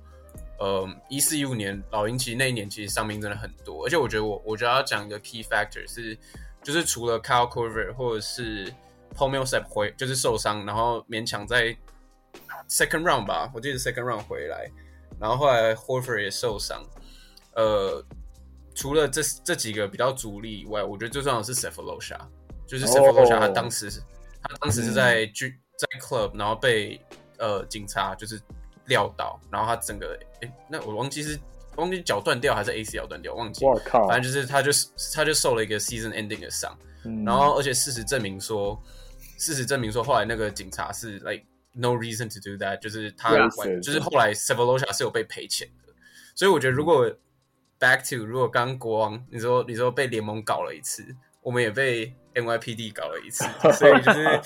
[0.63, 6.17] 呃，一四一五年老鹰其实那一年其实伤兵真的很多，而且我觉得我我觉得要讲一个 key factor 是，
[6.63, 8.73] 就是除了 Kyle Korver 或者是
[9.13, 11.75] Paul Millsap 回就是受伤，然后勉强在
[12.69, 14.71] second round 吧，我记得 second round 回来，
[15.19, 16.81] 然后后来 Horford 也受伤，
[17.55, 18.01] 呃，
[18.73, 22.29] 除了这这几个比较主力以外，我觉得最重要的是 s e f a l o s h a
[22.65, 23.95] 就是 s e f a l o s h a 他当时、oh.
[24.43, 26.97] 他当时是在剧在 club，然后被
[27.37, 28.41] 呃警察就是。
[28.87, 31.39] 撂倒，然后他整个，哎，那我忘记是
[31.75, 33.65] 忘记脚断掉还是 ACL 断掉，忘记。
[33.65, 34.07] 我靠！
[34.07, 38.79] 反正就是他就是他就受了一个 season ending 的伤，嗯、然后而且事实证明说，
[39.37, 43.31] 事实证明说后来那个警察是 like no reason to do that，就是他
[43.81, 45.93] 就是后来 Sefolosha 是有被赔钱的，
[46.35, 47.09] 所以我觉得如果
[47.79, 51.03] back to 如果刚刚国王你说你说被联盟搞了一次，
[51.41, 54.41] 我们也被 NYPD 搞了一次，所以就是。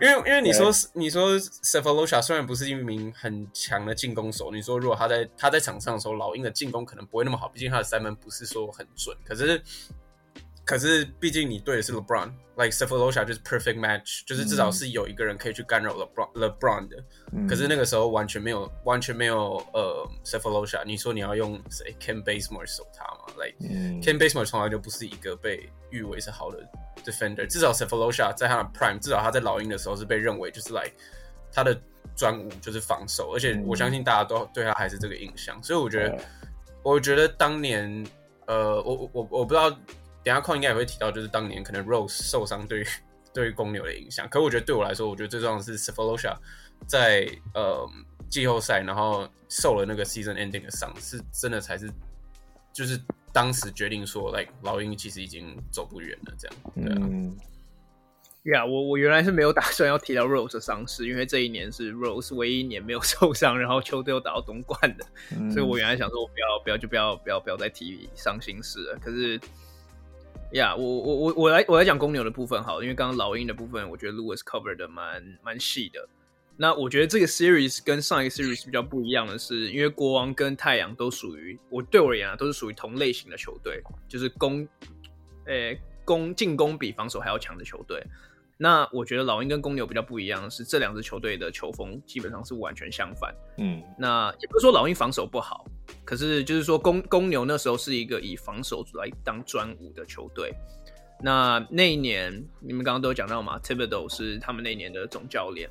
[0.00, 9.16] 因为因为你说你说 s e f a l o s h a 虽然不是一名很强的进攻手，你说如果他在他在场上的时候，老鹰的进攻可能不会那么好，毕竟他的三分不是说很准。
[9.24, 9.62] 可是
[10.70, 16.86] 可是毕竟你对的是 LeBron，like s e f a l o s h a 就是 perfect match，就是至少是有一个人可以去干扰 LeBron LeBron
[16.88, 17.04] 的。
[17.32, 26.58] 嗯、可是那个时候完全没有完全没有呃 s e f a l o s h a 你说你要用谁 Kent Bazemore 守他吗？like、嗯、Kent Bazemore 从来就不是一个被誉为是好的。
[27.04, 30.94] Defender 至少 s e f a l o s h a 在他的 Prime，至少他在老鹰的时候是被认为就是来、like,
[31.52, 31.76] 他的
[32.14, 36.18] 专武就是防守，而且我相信大家都对他还是这个印象，所以我觉得，
[36.84, 38.06] 我觉得当年，
[38.46, 39.74] 呃，我我我不知道，
[40.24, 42.86] 等下空应该也会提到，就是当年可能 Rose 受伤对于
[43.32, 46.36] 对于公牛的影响，可我觉得对我来说，我觉得最重要的是 Sefolosha
[46.86, 47.88] 在呃
[48.28, 51.90] 季后赛然后受了那个 Season Ending 的伤，是真的才是
[52.72, 53.00] 就是。
[53.32, 56.56] 当时决定说，like 老鹰其实已经走不远了，这样。
[56.74, 56.98] 对啊。
[58.42, 65.06] 呀、yeah，我我原来是没有打算要提到 Rose 的伤势，因为这一年是 Rose 唯一一年没有 受伤，然后球队又打到东冠的，
[65.38, 68.98] 嗯、所以我原来想说，我不要不要就不要不要不要再提伤心事了。
[69.00, 69.40] 可是，
[70.52, 76.08] 呀、我我我我来我来讲公牛的部分好，因为刚刚老鹰的部分，我觉得 Louis cover 的蛮蛮细的。
[76.56, 84.68] 那我觉得这个 series 跟上一个 series 比较不一样的是，因为国王跟太阳都属于我对我而言啊，都是属于同类型的球队，就是攻，
[85.46, 88.04] 诶攻进攻比防守还要强的球队。
[88.62, 93.34] 那我觉得老鹰跟公牛比较不一样的是，这两支球队的球风基本上是完全相反。
[93.56, 95.64] 嗯，那也不是说老鹰防守不好，
[96.04, 100.52] 可是就是说公公牛那时候是一个以防守来当专武的球队。
[101.22, 102.30] 那那一年
[102.60, 105.66] 你们刚刚都有讲到嘛，Thibodeau 是他们那一年的总教练。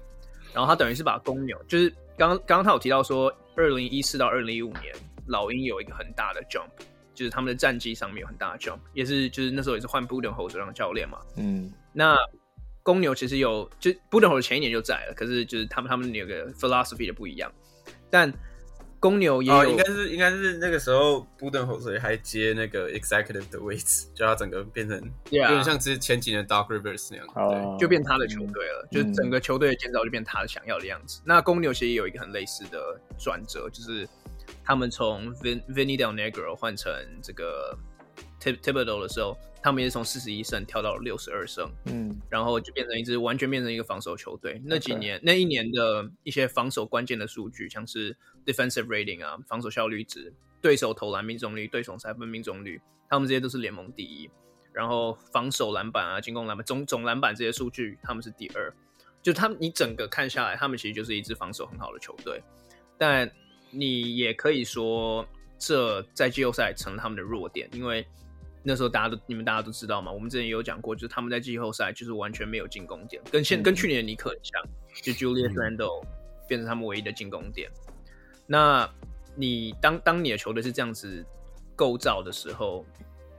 [0.51, 4.95] 然后他等于是把公牛，就是刚刚刚刚他有提到说，二零一四到二零一五年，
[5.27, 6.69] 老鹰有一个很大的 jump，
[7.13, 11.19] 就是他们的战绩上面有很大的 jump，也是就是那时候也是换 Budenholzer 当教练嘛。
[11.37, 12.17] 嗯，那
[12.89, 17.51] 公牛其实有，就 Budenholzer 前一年就在了，可是就是他们他们有个 philosophy 的不一样，
[18.09, 18.33] 但。
[19.01, 31.21] 公牛也有，哦、应该是应该是那个时候，Budenholzer 还接那个 executive 的位置，就他整个变成有点像之前几年 Doc Rivers 那样，对，就变他的球队了，嗯、就是整个球队的建造就变他的想要的样子。
[31.21, 34.05] 嗯、那公牛其实也有一个很类似的转折，就是
[34.65, 37.73] 他们从 Vin Vinny Del Negro 换成这个
[38.41, 39.37] Thibodeau 的时候。
[39.61, 44.61] 他们也是从四十一胜跳到了六十二胜，嗯，然后就变成一支完全变成一个防守球队。
[44.63, 54.29] 那几年.那一年的一些防守关键的数据，像是 defensive rating 啊，防守效率值，对手投篮命中率，对手三分命中率，他们这些都是联盟第一。
[54.71, 58.73] 然后防守篮板啊，进攻篮板，总总篮板这些数据，他们是第二。
[59.21, 62.41] 就他们你整个看下来，他们其实就是一支防守很好的球队。
[62.97, 63.29] 但
[63.71, 68.07] 你也可以说，这在季后赛成了他们的弱点，因为。
[68.61, 74.61] 那时候大家都你们大家都知道嘛，我们之前也有讲过，就是他们在季后赛就是完全没有进攻点，跟现跟去年的尼克很像，
[75.01, 76.03] 就 Julius Randle
[76.47, 77.69] 变成他们唯一的进攻点。
[78.45, 78.89] 那
[79.35, 81.25] 你当当你的球队是这样子
[81.75, 82.85] 构造的时候，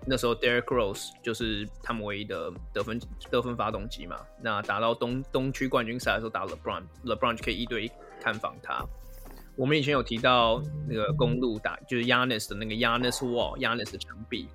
[0.07, 2.99] 那时候 Derrick Rose 就是他们唯一的得分
[3.31, 4.16] 得分发动机嘛。
[4.41, 7.91] 那打到东东区冠军赛的时候打 LeBron，LeBron 就可以一对一
[8.23, 8.83] 看防他。
[9.57, 14.49] 我们以前有提到那个公路打就是 Giannis 的那个 Giannis Wall，Giannis 的墙壁。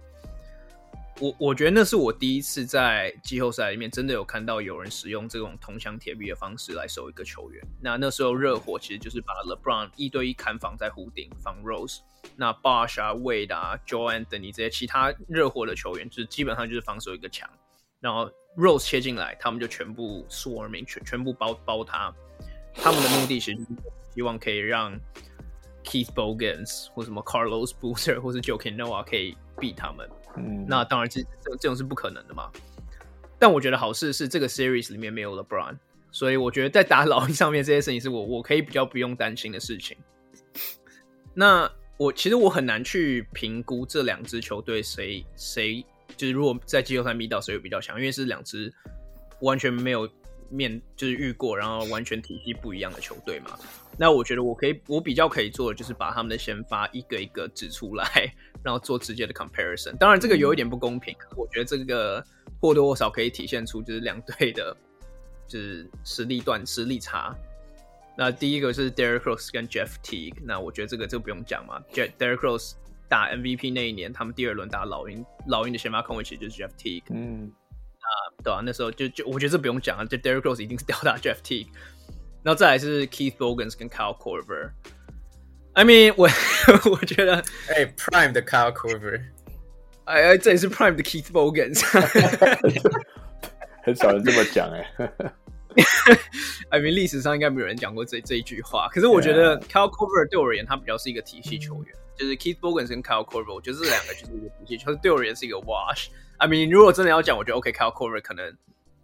[1.22, 7.66] 我我觉得那是我第一次在季后赛里面真的有看到有人使用这种铜墙铁壁的方式来守一个球员。
[7.82, 12.00] 那那时候热火其实就是把 LeBron 一对一砍防在弧顶防 Rose，
[12.36, 17.50] 那 Bosh 啊、Wade 啊、Joe Anthony 这些其他热火的球员，就是基本上就是防守一个墙，
[18.02, 22.14] 然后 Rose 切进来，他们就全部 swarming 全全部包包他。
[22.74, 23.70] 他们的目的其实就是
[24.14, 24.92] 希望可以让
[25.86, 30.10] Keith Bogans 或什么 Carlos Boozer 或是 Joakim Noah 可以 beat 他们。
[30.68, 32.52] 那当然这这种是不可能的嘛。
[33.38, 35.76] 但我觉得好事是这个 series 里面没有 LeBron，
[36.10, 39.98] 所以我觉得在打老鹰上面这些事情是我我可以比较不用担心的事情。
[41.34, 48.74] 那我其实我很难去评估这两支球队谁谁就是如果在季后赛遇到谁会比较强，因为是两支
[49.42, 50.10] 完全没有
[50.50, 53.60] 面就是遇过，然后完全体系不一样的球队嘛。
[53.98, 58.34] 那我觉得我可以我比较可以做的就是把他们的先发一个一个指出来。
[58.66, 62.26] 然后做直接的 comparison，当然这个有一点不公平，嗯、我觉得这个
[62.60, 64.76] 或多或少可以体现出就是两队的，
[65.48, 67.36] 就是实力段实力差。
[68.18, 71.80] 那第一个是 Derrick Rose 跟 Jeff Teague，那我觉得这个就不用讲嘛。
[71.94, 72.74] Derrick Rose
[73.08, 77.04] 打 MVP 那一年，他们第二轮打老鹰，老鹰的先发控卫其实就是 Jeff Teague。
[77.12, 77.52] 嗯，
[78.00, 78.10] 啊，
[78.44, 81.68] 对啊，那时候就就我觉得这不用讲啊，就 Derrick Rose 一定是吊打 Jeff Teague。
[82.42, 84.72] 然后再来是 Keith Bogans 跟 Kyle Korver。
[85.76, 86.30] I mean，我
[86.90, 87.36] 我觉得，
[87.68, 89.22] 哎、欸、，Prime 的 Kyle Korver，
[90.06, 91.84] 哎哎，这也是 Prime 的 Keith Bogans，
[93.84, 94.90] 很少人这么讲哎。
[96.70, 98.88] I mean，历史上应该没有人讲过这这一句话。
[98.88, 106.08] 可是我觉得 Kyle Korver 对我而言，他比较是一个体系球员，就是 Keith Bogans 跟 Kyle Korver，我觉得这两个就是一个体系球员，对我而言是一个 wash。
[106.38, 108.56] I mean，如果真的要讲，我觉得 OK，Kyle Korver 可能。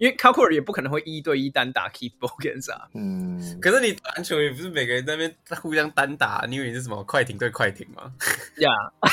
[0.02, 2.90] 因为 Korver 也不可能会一对一单打 Keith Bogans 啊。
[2.96, 8.12] 嗯，可是你打篮球也不是每个人在那边互相单打，你以为你是什么快艇对快艇吗？
[8.58, 8.72] 呀、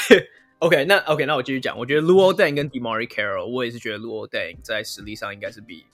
[0.08, 1.78] yeah.，OK，那 OK，那我继续讲。
[1.78, 5.84] 我觉得 Luol Deng 跟 DeMarre Carroll，我也是觉得 Luol Deng 在实力上应该是比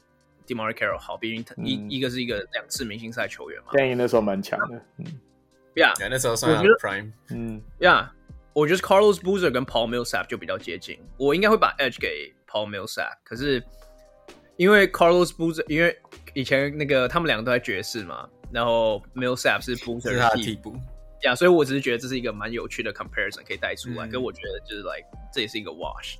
[0.47, 3.73] DeMarre Carroll 好，毕竟他一、嗯、一个是一个两次明星赛球员嘛。
[3.73, 5.07] Deng 那时候蛮强的，嗯，
[5.75, 8.11] 呀、yeah.，那时候算 Prime，嗯，Yeah，，
[8.53, 13.61] 我觉得 Carlos Boozer 跟 Paul Millsap 就比较接近，我应该会把 Edge 给 Paul Millsap，可是。
[14.57, 15.97] 因为 Carlos Boozer，因为
[16.33, 20.73] 以前那个他们两个都在爵士嘛，然后 Millsap 是 Boozer 的替补，
[21.23, 26.17] 呀，yeah, 所以我只是觉得这是一个蛮有趣的 comparison 可以带出来，跟、嗯、我觉得就是 like 这也是一个 wash。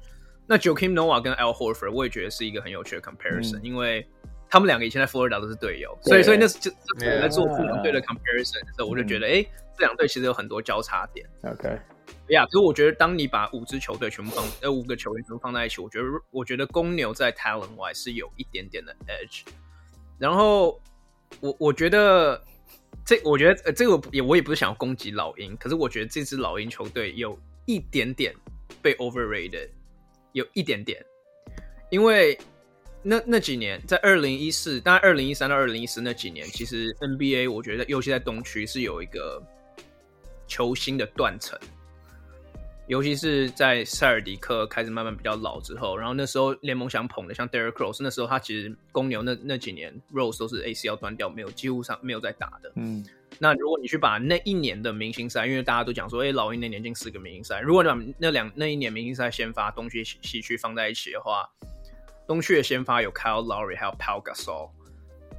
[0.47, 4.07] 那 Joakim Noah 跟 Al Horford 我也觉得是一个很有趣的 comparison，、嗯、因为
[4.51, 9.47] 他们两个以前在 Florida 都是队友，所以所以那是就我在做这两队的 comparison 的时候，我就觉得哎、嗯，
[9.79, 11.27] 这两队其实有很多交叉点。
[11.45, 11.79] OK。
[12.29, 19.43] 呀，所以我觉得，当你把五支球队全部放，呃，五个球员全部放在一起，我觉得，我觉得公牛在 talent wise 是有一点点的 edge。
[20.19, 20.81] 然后，
[21.41, 22.43] 我我觉得，
[23.05, 28.35] 这我觉得，呃，这个也我也不是想要攻击老鹰，可是我觉得这支老鹰球队有一点点
[28.81, 29.69] 被 overrated，
[30.33, 31.05] 有一点点，
[31.91, 32.39] 因为
[33.03, 39.43] 那那几年在二零一四，大概二零一三到二零一四那几年，其实 NBA 我觉得，尤其在东区是有一个
[40.47, 41.59] 球星的断层。
[42.87, 52.71] 尤其是在塞尔迪克开始慢慢比较老之后，然后那时候联盟想捧的像 Derrick Rose，那时候他其实公牛那那几年 Rose 都是 ACL 断掉，没有几乎上没有在打的。
[52.77, 53.03] 嗯，
[53.39, 61.49] 那如果你去把那一年的明星赛，因为大家都讲说，哎、欸，老鹰那年进四个明星赛，如果你把那两那一年明星赛先发东区西区放在一起的话，
[62.29, 64.71] 东区的先发有 Kyle Lowry 还有 Pau Gasol。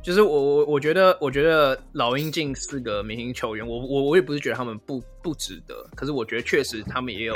[0.06, 7.34] 就是我我我觉得我觉得老鹰进四个明星球员，我我我也不是觉得他们不不值得，可是我觉得确实他们也有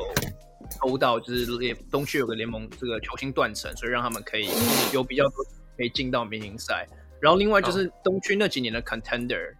[0.79, 4.49] 抽到，就是联东区有个联盟这个球星断层，所以让他们可以
[4.93, 5.43] 有比较多
[5.75, 6.87] 可以进到明星赛。
[7.19, 9.51] 然后另外就是东区那几年的 contender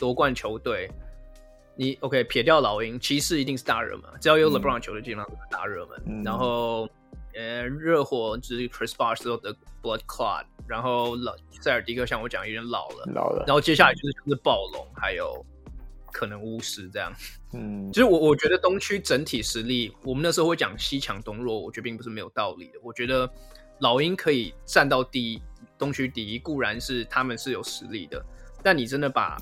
[0.00, 0.90] 夺冠球队，
[1.74, 6.02] 你 OK 撇掉老鹰，骑士一定是大热门，只要有 LeBron 球队基本上都是大热门。
[6.06, 6.88] 嗯、然后
[7.36, 10.46] 呃热火就是 Chris Bosh 之后的 Blood Clot。
[10.66, 13.44] 然后老塞尔迪克像我讲有点老了，老了。
[13.46, 15.46] 然后接下来就是就是暴龙，还有
[16.12, 17.12] 可能巫师这样。
[17.52, 22.80] 嗯，其实我我觉得东区整体实力，我们那时候会讲西强东弱，我觉得并不是没有道理的。
[22.82, 23.30] 我觉得
[23.78, 25.40] 老鹰可以站到第一，
[25.78, 28.20] 东区第一固然是他们是有实力的，
[28.60, 29.40] 但你真的把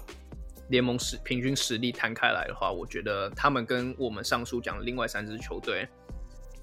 [0.68, 5.88] 联盟实平均实力摊开来的话，我觉得他们跟我们上述讲的另外三支球队。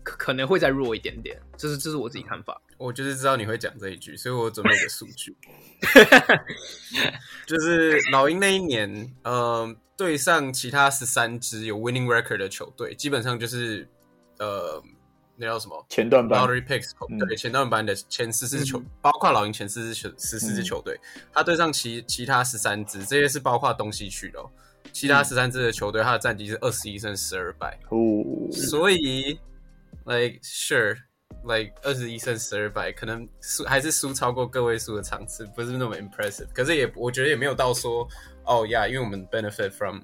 [0.04, 2.62] 可可能会再弱一点点，这是这是我自己看法。
[2.78, 5.36] 我就是知道你会讲这一句，所以我准备一个数据，
[7.45, 8.91] 就是老鹰那一年，
[9.22, 13.88] 嗯、呃，对上其他十三支有 winning record 的球队，基本上就是
[14.39, 14.82] 呃，
[15.36, 15.86] 那叫什么？
[15.89, 16.41] 前段班。
[16.41, 20.99] Lottery picks，、嗯、对，前段班的前四支球，嗯、包括老鹰前四支球十四支球队，
[21.32, 24.49] 他对上其其他十三支，这些是包括东西区的、哦，
[24.91, 29.39] 其他十三支的球队，他的战绩是二十一胜十二败，哦，所以。
[30.04, 30.97] Like sure,
[31.43, 36.47] like 二十一胜十二败，可能输还是输超过个位数的场次，不是那么 impressive。
[36.54, 38.08] 可是也我觉得也没有到说
[38.45, 39.99] 哦呀，因为我们 benefit from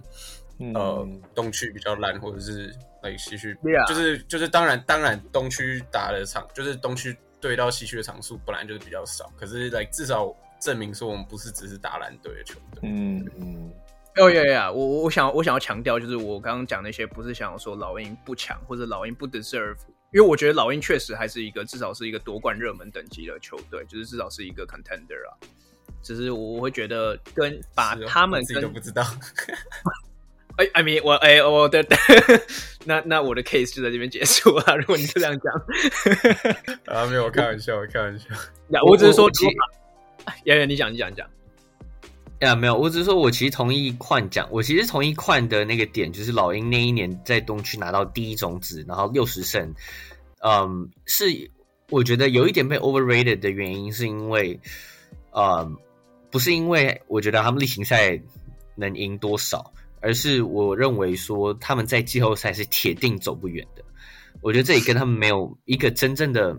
[0.76, 2.68] 呃东区比较烂，或者是
[3.02, 9.32] like 西区.就是就是当然当然东区打的场，就是东区对到西区的场数本来就是比较少。
[9.36, 12.82] 可是 like 至少证明说我们不是只是打烂队的球队。
[12.84, 13.74] 嗯嗯。
[14.20, 19.78] 哦呀呀，我我我想我想要强调，就是我刚刚讲那些，不是想要说老鹰不强或者老鹰不 deserve，
[20.14, 25.38] 因为我觉得老鹰确实还是一个至少是一个夺冠热门等级的球队，就是至少是一个 contender 啊。
[26.04, 29.04] 只是我会觉得跟把他们跟自己都不知道。
[30.58, 31.86] 哎，I mean 我哎我的
[32.86, 34.76] 那那我的 case 就在这边结束啊。
[34.76, 35.54] 如果你是这样讲，
[36.96, 38.26] 啊没有，我开玩笑，我开玩笑。
[38.70, 39.30] 呀，我只是说，
[40.46, 41.30] 呀呀，你讲你讲你讲。
[42.40, 49.74] 呀，没有，我只是说，我其实同意矿讲，我其实同意矿的那个点，就是老鹰那一年在东区拿到第一种子，然后六十胜，
[50.44, 51.26] 嗯，是
[51.90, 54.60] 我觉得有一点被 overrated 的原因，是因为，
[55.32, 55.76] 嗯，
[56.30, 58.22] 不是因为我觉得他们例行赛
[58.76, 63.84] 能赢多少，而是我认为说他们在季后赛是铁定走不远的，
[64.42, 66.56] 我觉得这里跟他们没有一个真正的。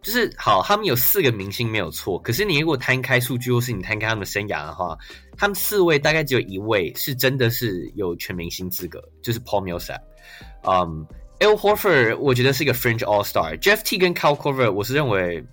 [0.00, 4.96] 就是好，他们有四个明星没有错，可是你如果摊开数据，或是你摊开他们的生涯的话，
[5.36, 10.00] 他们四位大概只有一位是真的是有全明星资格，就是 Paul Millsap。
[10.62, 11.06] 嗯
[11.40, 13.58] ，Al Horford 我觉得是一个 Fringe All Star。
[13.58, 15.44] Jeff T 跟 Cal c o v e r 我是认为，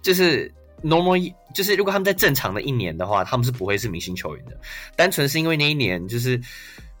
[0.00, 0.52] 就是
[0.82, 4.58] normal 就是如果他们在正常的一年的话，他们是不会是明星球员的。
[4.94, 6.40] 单纯是因为那一年就是，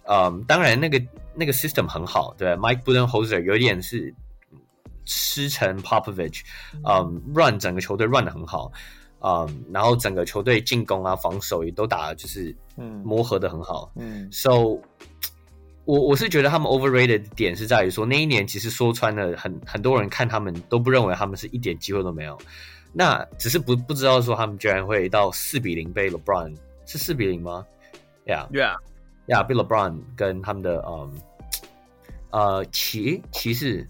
[0.08, 1.00] 嗯，当然那个
[1.34, 4.12] 那个 system 很好，对，Mike Budenholzer 有点是
[5.06, 6.42] 师承 Popovich，
[6.84, 8.70] 嗯，run 整个球队 run 得很好，
[9.20, 13.02] 嗯，然后整个球队进攻啊、防守也都打的就是嗯。
[13.04, 14.78] 磨合的很好，嗯，so。
[15.88, 22.36] 我我是觉得他们 overrated 的点是在于说那一年其实说穿了很很多人看他们都不认为他们是一点机会都没有，
[22.92, 26.52] 那只是不不知道说他们居然会到四比零被 LeBron
[26.86, 27.64] 是四比零吗
[28.26, 28.48] ？Yeah。
[28.50, 28.74] Yeah
[29.28, 31.14] Yeah 被 LeBron 跟他们的嗯
[32.30, 33.88] 呃骑骑士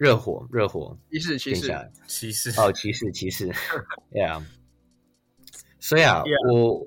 [0.00, 1.90] 热火热火骑士骑士。
[2.06, 2.58] 骑士。
[2.58, 3.52] 哦骑士骑士。
[4.10, 4.42] Yeah
[5.78, 6.86] 所以啊我。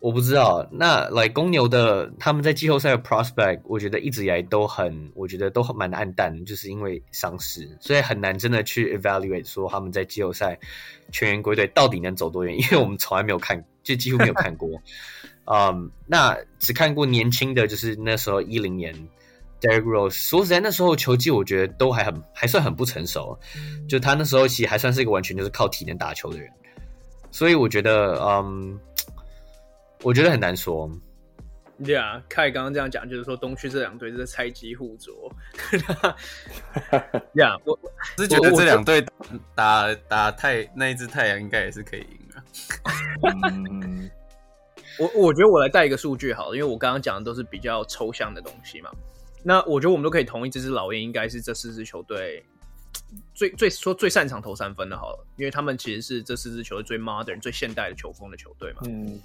[0.00, 10.58] 我不知道，那来、like, 公牛的他们在季后赛的 prospect，我觉得一直以来都很，我觉得都很蛮暗淡，就是因为伤势，所以很难真的去 evaluate 说他们在季后赛
[11.12, 14.68] 全员归队到底能走多远，因为我们从来没有看，就几乎没有看过。
[15.46, 18.92] 嗯、um,，那只看过年轻的，就是那时候一零年
[19.62, 23.38] Derrick Rose，说实在那时候球技我觉得都还很还算很不成熟，
[23.88, 26.50] 就他那时候其实还算是一个完全就是靠体能打球的人，
[27.30, 28.44] 所以我觉得嗯。
[28.44, 28.76] Um,
[30.04, 30.90] 我觉得很难说。
[31.84, 35.32] 对啊，凯刚刚这样讲，就是说东区这两队是菜鸡互啄。
[37.34, 37.78] 呀， 我
[38.18, 39.00] 是觉得这两队
[39.54, 42.42] 打打太那一只太阳应该也是可以赢 的。
[43.70, 44.10] 嗯、
[44.98, 48.90] 我我觉得我来带一个数据好了，因为我刚刚讲的都是比较抽象的东西嘛。
[49.42, 52.44] 那我觉得我们都可以同意，这支老鹰应该是这四支球队
[53.34, 58.82] 最最说最擅长投三分的，好了，因为他们其实是这四支球队最 modern 最现代的球风的球队嘛。
[58.86, 59.20] 嗯。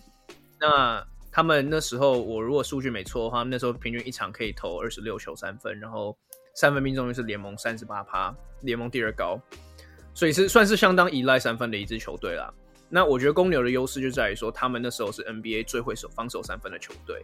[0.60, 6.18] 那他们那时候，我如果数据没错的话，那时候平均一场可以投二十六球三分，然后
[6.56, 9.40] 三分命中率是联盟三十八趴，联盟第二高，
[10.16, 12.52] 所以是算是相当依赖三分的一支球队啦。
[12.90, 17.24] 那我觉得公牛的优势就在于说，他们那时候是 NBA 最会守防守三分的球队。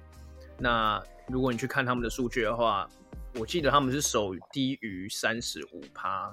[0.64, 2.88] 那如果你去看他们的数据的话，
[3.36, 6.32] 我记得他们是守低于三十五趴，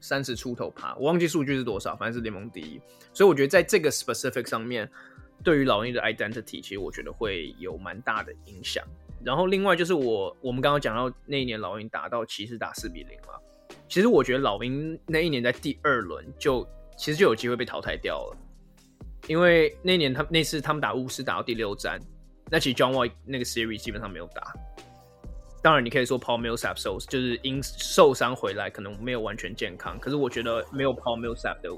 [0.00, 2.80] 三十出头趴，我忘记数据是多少，反正是联盟第一。
[3.12, 4.88] 所以我觉得在这个 specific 上面。
[5.42, 8.82] 对于老鹰的 identity，其实我觉得会有蛮大的影响。
[9.22, 13.34] 然后另外就是我我们刚刚讲到那一年老鹰打到骑士打四比零嘛，
[13.86, 16.66] 其实我觉得老鹰那一年在第二轮就
[16.96, 18.36] 其实就有机会被淘汰掉了，
[19.26, 22.00] 因为那年他那次他们打巫师打到第六战，
[22.54, 24.54] 那其实 John Wall 那个 series 基本上没有打。
[25.60, 31.70] 当然你可以说 Paul Millsap 受就是因受伤回来可能没有完全健康，可是我觉得没有 Paul Millsap 的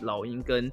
[0.00, 0.72] 老鹰跟。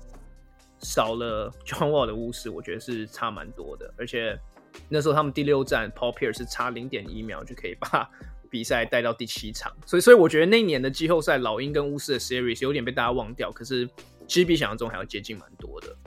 [0.82, 3.94] 少了 John Wall 的巫师，我觉得是差蛮多的。
[3.98, 4.40] 而且
[4.88, 8.10] 那时候他们第六战 Paul Pierce 是差零点一秒就可以把
[8.50, 13.86] 比赛带到第七场，所以所以我觉得那一年的季后赛老鹰跟巫师的 Series 有点被大家忘掉，可是
[14.26, 15.98] 其实比想象中还要接近蛮多的。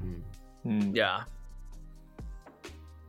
[0.00, 0.22] 嗯
[0.64, 1.26] 嗯呀，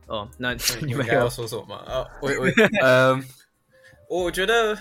[0.06, 1.76] 哦，那 你们还要说什么吗？
[1.86, 2.46] 啊，我我
[2.82, 3.20] 呃，
[4.08, 4.76] 我觉得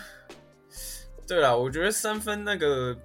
[1.28, 2.95] 对了，我觉得三分那个。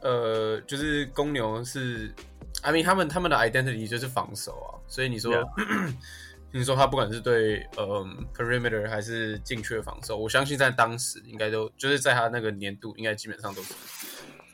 [0.00, 2.14] 呃，就是公牛是
[2.62, 5.94] ，I mean 他们他们的 identity 就是防守啊，所以你说，Yeah.
[6.54, 13.74] 你说他不管是对呃 perimeter 还是禁区的防守，我相信在当时应该都就是在他那个年度，应该基本上都是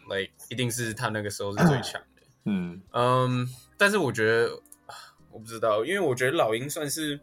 [0.09, 2.23] ，like 一定是他那个时候是最 强的。
[2.47, 3.45] 嗯嗯，um,
[3.77, 4.51] 但是我觉得
[5.35, 7.21] 我不知道，因为我觉得老鹰算是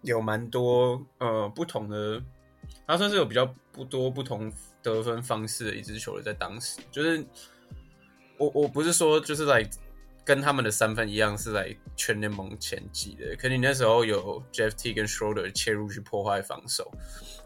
[0.00, 2.22] 有蛮多呃不同的，
[2.86, 4.50] 他算是有比较不多不同。
[4.80, 7.22] 得分方式的一支球队，在当时就是
[8.38, 9.68] 我我不是说就是来
[10.24, 16.90] 跟他们的三分一样是来全联盟前几的，可你那时候有 Jeff T 跟 Schroeder 切入去破坏防守，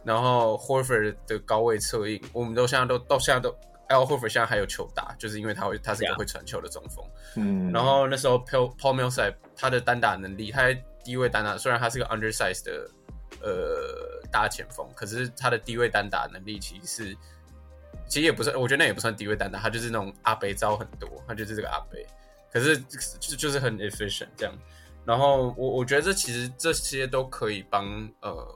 [0.05, 3.57] 然后 Horford 的高位策应，我们都现在都到现在都
[3.89, 7.05] Al Horford 现在还有球打，就是因为他会他是一个会传球的中锋，
[7.37, 10.75] 嗯然后那时候 Paul Paul Millsap 他的单打能力，他在
[11.05, 12.91] 低位单打，虽然他是个 undersized 的。
[13.41, 17.17] 呃，大前锋，可是他的低位单打能力其实是，
[18.07, 22.07] 其实也不算，我觉得那也不算低位单打，他就是那种阿北招很多，他就是这个阿北，
[22.53, 22.79] 可是
[23.19, 24.55] 就就是很 efficient 这样。
[25.05, 28.55] 然后我我觉得这其实这些都可以帮呃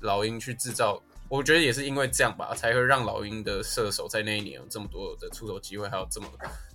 [0.00, 6.26] 老鹰去制造，我觉得也是因为这样吧，才会让老鹰的射手在那一年有这么多的出手机会，还有这么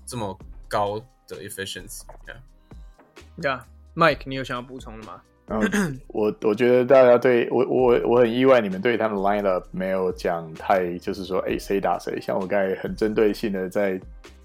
[0.06, 0.38] 这么
[0.68, 2.04] 高的 efficiency。
[3.42, 5.22] Yeah，Mike，你有想要补充的吗？
[5.48, 12.18] 嗯，我我觉得大家对我我我很意外，你们对他们 lineup 没有讲太，就是说，哎，谁打谁？
[12.22, 14.00] 像我刚才很针对性的在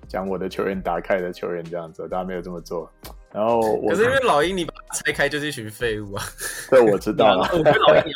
[0.08, 2.90] 讲我的球员打开的球员这样子，大家没有这么做。
[3.32, 6.24] 然后我，可是因为老鹰你把它拆开就是一群废物啊。
[6.70, 7.48] 这，我知道了。
[7.54, 8.12] 我觉得老鹰你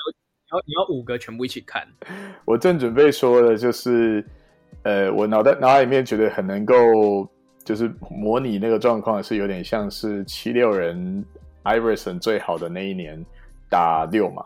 [0.52, 1.86] 要你要你要五个全部一起看。
[2.44, 4.24] 我正准备说的就是，
[4.82, 7.28] 呃，我脑袋脑海里面觉得很能够
[7.64, 11.24] 就是模拟那个状况是有点像是七六人
[11.64, 13.24] Iverson 最好的那一年
[13.68, 14.44] 打六马，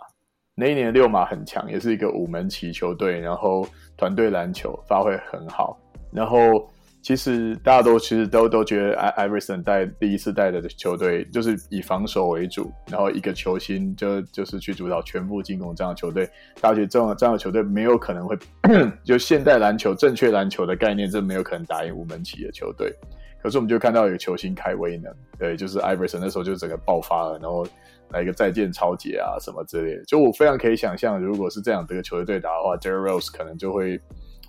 [0.54, 5.78] 那一年六马很强，也是一个五门旗球队，然后团队篮球发挥很好，
[6.12, 6.70] 然后。
[7.06, 16.28] 其实大家都其实都都觉得艾 Iverson 带第一次带的球队就是以防守为主，然后一个球星就就是去主导全部进攻这样的球队。
[16.60, 18.36] 大家觉得这样这样的球队没有可能会
[19.06, 22.92] 就现代篮球正确篮球的概念，这没有可能打赢无门旗的球队。
[23.40, 27.64] 可是我们就看到有球星开威能，对，就是 Iverson 那时候就整个爆发了，然后
[28.10, 30.04] 来一个再见抄截啊什么之类的。
[30.06, 34.00] 就我非常可以想象，如果是这样的一个球队打的话，Derrick Rose 可能就会。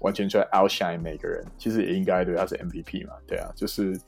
[0.01, 3.99] 完全出来 outshine 每个人，其实也应该对，他是 MVP 嘛，对啊，就是，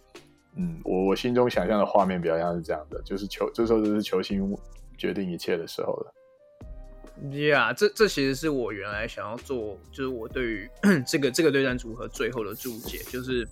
[0.55, 4.55] 嗯，我我心中想象的画面比较像是这样的，就是球这时候就是球星
[4.97, 6.13] 决定一切的时候了。
[7.21, 10.69] Yeah，这这其实是我原来想要做，就是我对于
[11.05, 13.45] 这个这个对战组合最后的注解，就是，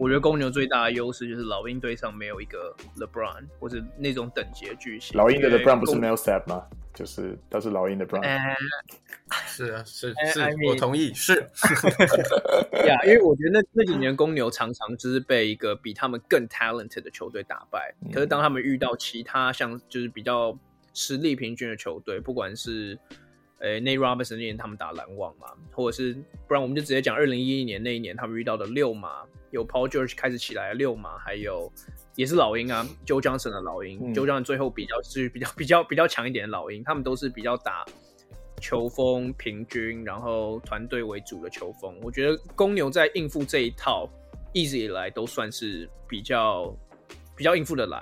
[0.00, 5.16] 我觉得公牛最大的优势就是老鹰队上没有一个 LeBron 或者那种等级的巨星。
[5.16, 6.66] 老鹰的 LeBron 不是 Millsap 吗？
[6.94, 8.22] 就是他是老鹰的 Bron。
[9.46, 11.34] 是啊，是是我同意，是。
[12.84, 20.56] 呀， yeah, 因为我觉得那那几年公牛常常就是被一个比他们更 talented 的球队打败，可是当他们遇到其他像就是比较。
[20.94, 22.98] 实力平均的球队，不管是
[23.60, 26.12] 诶 Nate Robinson 那年他们打篮网嘛，或者是
[26.46, 29.22] 不然我们就直接讲二零一一年那一年他们遇到的六马，
[29.52, 31.72] 有 Paul George 开始起来的六马，还有
[32.14, 37.84] 也是老鹰啊，Joe Johnson 的老鹰、嗯、，Joe Johnson 最后比较是 比较比较比较强一点的老鹰，他们都是比较打
[38.60, 41.98] 球风平均，然后团队为主的球风。
[42.02, 44.08] 我觉得公牛在应付这一套
[44.52, 46.74] 一直以来都算是比较
[47.34, 48.00] 比较应付的来。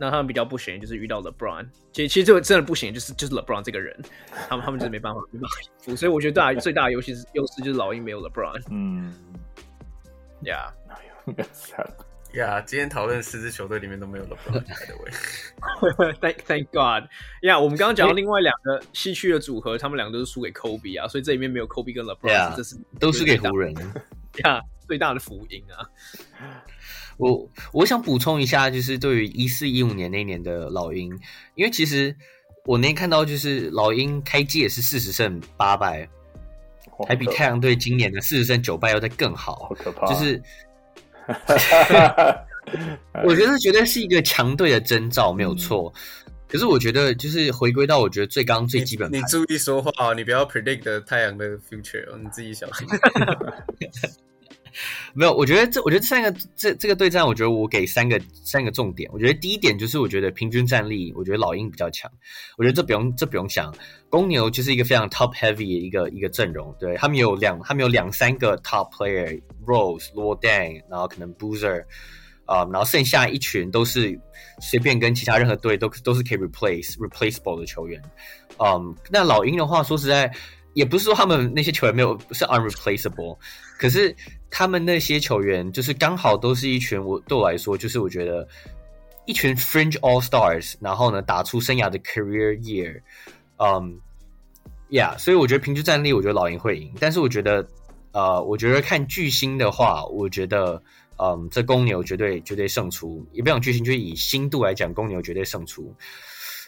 [0.00, 1.64] 那他们比较不行，就是遇到 LeBron。
[1.92, 3.96] 其实其实这个真的不行，就是就是 LeBron 这个人，
[4.48, 5.94] 他们他们就是没办法没办法应付。
[5.96, 8.60] 所以我觉得大最大的优势是优势就是老鹰没有 LeBron。
[8.70, 9.14] 嗯
[10.42, 10.72] ，Yeah，
[12.34, 14.64] 呀，今天讨论四支球队里面都没有 LeBron。
[16.20, 17.08] Thank Thank God。
[17.42, 23.74] 呀，我们刚刚讲到另外两个西区的组合，他们两个都是输给 Kobe 啊，所以这里面没有 Kobe 跟 LeBron，、yeah, 这是都是给湖人。
[24.44, 25.84] 呀，最大的福音啊。
[27.18, 31.12] 我我想补充一下，就是对于一四一五年那年的老鹰，
[31.54, 32.16] 因为其实
[32.64, 36.08] 我那天看到，就是老鹰开季也是四十胜八败，
[37.06, 40.06] 还比太阳队今年的四十胜九败要再更好，好可怕。
[40.06, 40.42] 就是，
[43.24, 45.92] 我觉得绝对是一个强队的征兆，没有错。
[46.26, 52.86] 嗯、可是我觉得，就是回归到我觉得最刚最基本，你注意说话，你不要 predict 太阳的 future，你自己小心。
[55.14, 59.10] 没有，我觉得这，我觉得这三个这这个对战，我觉得我给三个三个重点。
[59.12, 62.10] 我觉得第一点就是，我觉得平均战力，我觉得老鹰比较强。
[62.56, 63.74] 我觉得这不用这不用想，
[64.08, 71.84] 公牛就是一个非常 top heavy 的一个一个阵容，对他们有两他们有两三个 top player，Rose、Lordan，然后可能 Boozer
[72.44, 74.18] 啊、然后剩下一群都是
[74.60, 78.02] 随便跟其他任何队都都是可以 replace replaceable 的球员。
[78.58, 80.30] 嗯，那老鹰的话，说实在，
[80.74, 83.36] 也不是说他们那些球员没有是 unreplaceable，
[83.78, 84.14] 可是。
[84.54, 88.46] 他们那些球员就是刚好都是一群我对我来说就是我觉得
[89.24, 93.00] 一群 fringe all stars，然后呢打出生涯的 career year，
[93.56, 93.98] 嗯
[94.90, 97.66] ，yeah，所以我觉得平均战力我觉得老鹰会赢，但是我觉得
[98.12, 100.78] 呃，我觉得看巨星的话，我觉得
[101.16, 105.96] 嗯，这公牛绝对绝对胜出，也不讲巨星，就以星度来讲，公牛绝对胜出，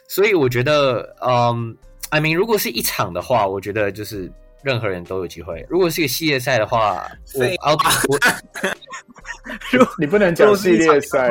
[0.08, 1.76] 所以我觉得嗯
[2.14, 4.30] ，I mean 如果是一场的话，我觉得就是。
[4.64, 5.62] 任何人都有机会。
[5.68, 8.18] 如果是一个系列赛的话，我我
[10.00, 11.28] 你不能讲系列赛，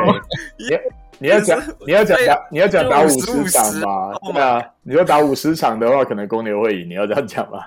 [0.56, 0.78] 你
[1.18, 4.14] 你要讲你要讲打你要讲打五十场吧？
[4.32, 6.88] 对啊，你要打五十场的话，可能公牛会赢。
[6.88, 7.58] 你要这样讲吗？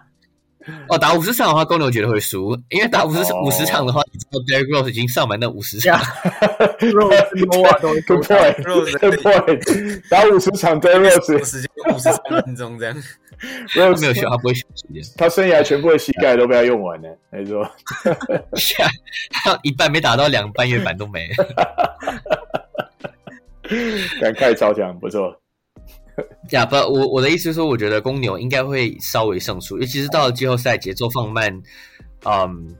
[0.88, 5.98] 哦，打五十场的话，公牛绝对会输，因为打五十五十场的话，你知道 Derrick Rose 已经上满那五十场。
[6.00, 10.08] Rose Noah 都 Good point，Good point。
[10.08, 12.96] 打五十场 Derrick Rose 时间五十三分钟这样。
[13.76, 15.02] Rose 没有休，他不会休时间。
[15.16, 17.70] 他生涯全部的膝盖都被他用完了，没错。
[19.30, 21.44] 他一半没打到，两半月板都没了。
[24.20, 25.38] 感慨超强，不错。
[26.50, 31.52] 呀，不，我我的意思是说，我觉得公牛应该会稍微胜出，尤其是到了季后赛节奏放慢。
[32.24, 32.74] 嗯，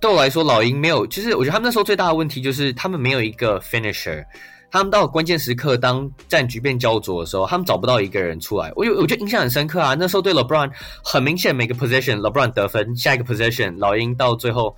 [0.00, 4.24] 对我来说，老鹰没有，就是我觉得他们那时候最大的问题就是他们没有一个 finisher。
[4.70, 8.72] 他们到关键时刻，当战局变焦灼的时候，他们找不到一个人出来。
[8.74, 9.94] 我有，我觉得印象很深刻啊。
[9.94, 10.68] 那时候对 LeBron
[11.04, 14.74] 很明显，每个 position，LeBron 得分，下一个 position，老鹰到最后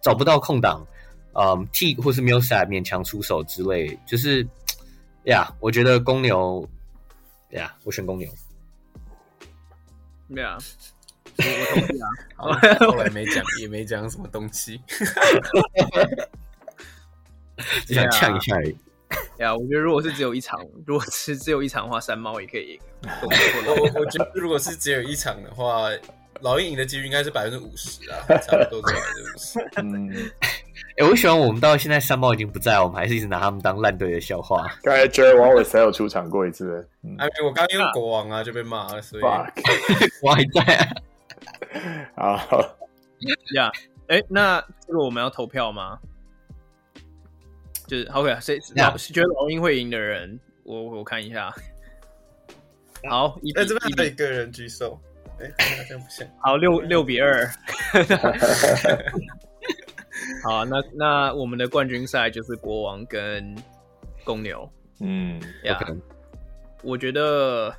[0.00, 0.86] 找不到空档，
[1.32, 4.46] 嗯，T 或是 m i l s a 勉强出手之类，就是
[5.26, 6.64] 呀，我觉得公牛。
[7.50, 8.30] 对呀，我选公牛。
[10.32, 10.56] 对啊，
[11.36, 12.08] 我我同意啊。
[12.86, 14.80] 后来没讲，也没讲什么东西。
[17.84, 18.76] 只想呛一下而已。
[19.38, 22.80] 呀，我觉得如果是只有一场，如果是只有一场的话，山猫也可以赢。
[23.66, 25.90] 我我觉得如果是只有一场的话，
[26.42, 29.58] 老鹰赢的几率应该是百分之五十啊，差不多是百分之五十。
[29.82, 30.30] 嗯，
[31.00, 34.66] 哎，我喜欢我们到现在三猫已经不在，我们还是一直拿他们当烂队的笑话。
[34.84, 36.86] 刚才 Jerry Wallace 才有出场过一次，
[37.16, 39.22] 哎，我刚用国王啊就被骂了，所以
[40.22, 40.74] 我还在
[42.16, 42.36] 啊。
[42.50, 42.60] 好
[43.54, 43.72] 呀，
[44.08, 45.98] 哎，那这个我们要投票吗？
[47.86, 51.50] 就是 OK，谁老觉得老鹰会赢的人，我我看一下。
[53.08, 55.00] 好，一在这边还有一个人举手，
[55.40, 56.28] 哎，好像不行。
[56.40, 57.50] 好，六六比二。
[60.44, 63.54] 好，那那我们的冠军赛就是国王跟
[64.24, 64.70] 公牛。
[65.00, 65.78] 嗯，呀，
[66.82, 67.74] 我觉得。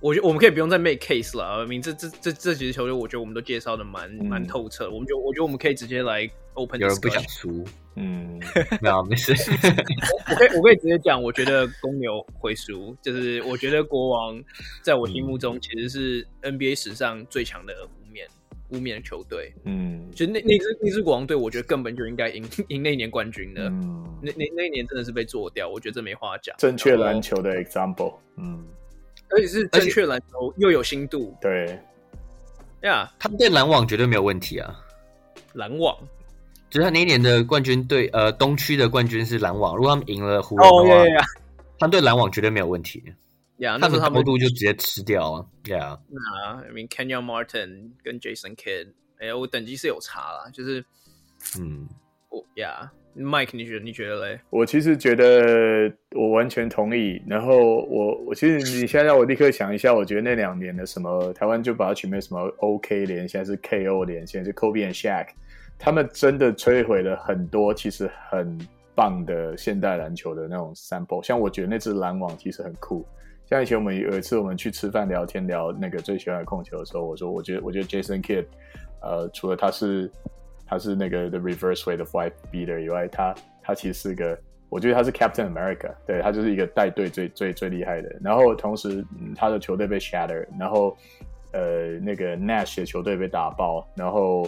[0.00, 4.88] 我觉得我们可以不用再 make case 了，明这这这这几支球队，我觉得我们都介绍的蛮蛮、嗯、透彻。
[4.88, 6.78] 我们就我觉得我们可以直接来 open。
[6.78, 7.64] 有人不想输，
[7.96, 8.38] 嗯，
[8.80, 9.32] 没有没事。
[10.30, 14.40] 我可以我可以直接讲，我觉得公牛会输，就是我觉得国王
[14.84, 17.74] 在我心目中其实是 NBA 史上最强的
[18.70, 19.52] 无冕无冕的球队。
[19.64, 23.68] 嗯，就那那支那支国王队，我觉得根本就应该赢 赢那一年冠军的。
[23.68, 26.56] 嗯，那那那一年真的是被做掉，我觉得这没话讲。
[26.58, 28.64] 正确篮球的 example，嗯。
[29.30, 31.36] 而且是正确篮球，又有深度。
[31.38, 31.78] 对，
[32.80, 34.74] 呀，他们对篮网绝对没有问题啊！
[35.52, 35.94] 篮网，
[36.70, 39.76] 就是他那一年的冠军队，呃，东区的冠军是篮网。
[39.76, 41.24] 如果他们赢了湖人的话，oh, yeah, yeah.
[41.78, 43.04] 他们对篮网绝对没有问题。
[43.58, 45.46] 呀，他们高度就直接吃掉啊！
[45.66, 48.88] 呀，那 I mean Kenyon Martin 跟 Jason Kidd，
[49.18, 50.84] 哎呀，我等级是有差啦，就是，
[51.60, 51.88] 嗯，
[52.30, 52.90] 我呀。
[53.16, 54.40] Mike，你觉得你觉得嘞？
[54.48, 57.20] 我其实觉得我完全同意。
[57.26, 65.26] 然后我我其实你现在让我立刻想一下，我觉得那两年的什么台湾就把它取名什么 OK 连，现在是 KO 连，现在是 Kobe and Shaq，
[65.80, 68.56] 他们真的摧毁了很多其实很
[68.94, 71.20] 棒的现代篮球的那种 sample。
[71.20, 73.04] 像我觉得那支篮网其实很酷。
[73.48, 78.46] 像以前我们有一次我们去吃饭聊天聊那个最喜欢的控球的时候，我说我觉得我觉得 Jason Kidd，
[79.00, 80.10] 呃，除了他是。
[80.70, 84.38] 他是那个 The Reverse Way of Wife Beater 以外，他他其实是个，
[84.68, 88.14] 我觉得他是 Captain America，对，他就是一个带队最最最厉害的。
[88.22, 89.02] 然后同时，
[89.34, 90.94] 他的球队被 shatter，然后
[91.54, 94.46] 呃那个 Nash 的球队被打爆，然后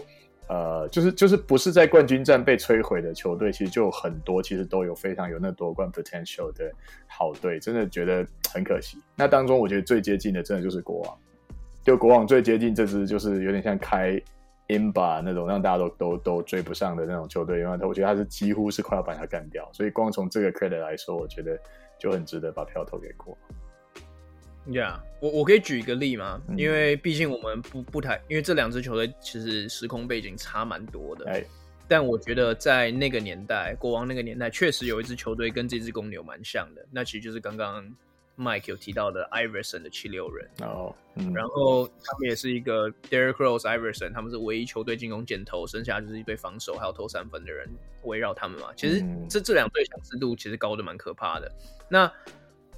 [0.51, 6.71] 呃就是就是不是在冠军战被摧毁的球队，其实就很多，其实都有非常有那夺冠 potential 的
[7.07, 8.99] 好队，真的觉得很可惜。
[9.15, 11.19] 那当中我觉得最接近的，真的就是国王，
[11.85, 14.21] 就国王最接近这支，就是有点像开。
[14.73, 21.59] 英巴那种让大家都都都追不上的那种球队，因为我觉得他是几乎是快要把他干掉，所以光从这个 credit 来说，我觉得
[21.99, 23.60] 就很值得把票投给国王。
[24.71, 26.41] Yeah，我我可以举一个例吗？
[26.49, 31.29] 嗯、因为毕竟我们不不太，因为这两支球队其实时空背景差蛮多的。
[31.29, 31.45] 哎，
[31.89, 37.93] 但我觉得在那个年代，国王那个年代确实有一支球队跟这支公牛蛮像的，那其实就是刚刚。
[38.39, 40.95] Mike 有提到的 Iverson 的七六人哦，
[41.35, 47.69] 然后他们也是一个 Derrick Rose、Iverson，他们是唯一球队进攻箭头，剩下就是一堆防守还有投三分的人
[48.05, 48.69] 围绕他们嘛。
[48.75, 51.53] 其实这这两队相似度其实高的蛮可怕的。
[51.87, 52.11] 那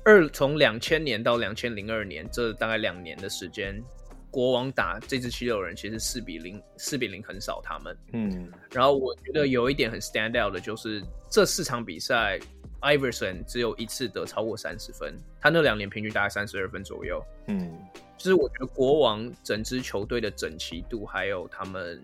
[0.05, 3.83] 二从两千年到两千零二年这大概两年的时间，
[4.31, 7.97] 国王打这支七六人其实四比零，四比零横扫他们。
[8.13, 12.39] 嗯，然后我觉得有一点很 stand out 的就是这四场比赛。
[12.83, 17.25] Iverson 只有一次得超过三十分，他那两年平均大概三十二分左右。
[17.47, 17.79] 嗯，
[18.19, 22.03] 就是我觉得国王整支球队的整齐度，还有他们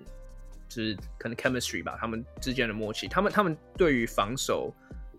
[0.68, 4.72] 就是可能 chemistry 吧，他们之间的默契，他们他们对于防守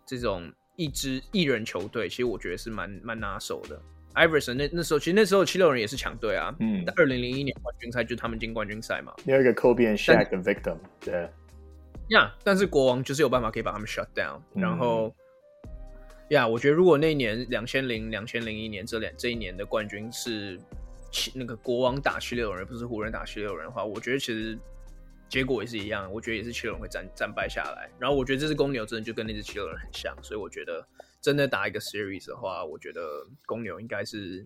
[0.08, 0.50] 这种
[0.80, 3.78] 一支一人球队，其实我觉得是蛮蛮拿手的。
[4.16, 6.56] Iverson 那那时候其实那时候七六人也是强队啊。
[6.62, 9.14] 嗯，二零零一年冠军赛就他们进冠军赛嘛。
[9.18, 11.30] 第二个 Kobe and Shaq 的 victim，对。
[12.12, 15.14] 呀，但是国王就是有办法可以把他们 shut down，嗯，然后。
[16.30, 20.60] 呀，yeah, 我觉得如果那一年两千零两千零一年这两这一年的冠军是
[21.12, 24.56] 七那个国王打七六人，而不是湖人打七六人的话，我觉得其实
[25.30, 27.90] 结果也是一样，我觉得也是七六人会战战败下来。
[28.00, 30.86] 然后我觉得这只公牛真的就跟那只七六人很像，所以我觉得
[31.22, 33.02] 真的打一个 series 的话，我觉得
[33.46, 34.46] 公牛应该是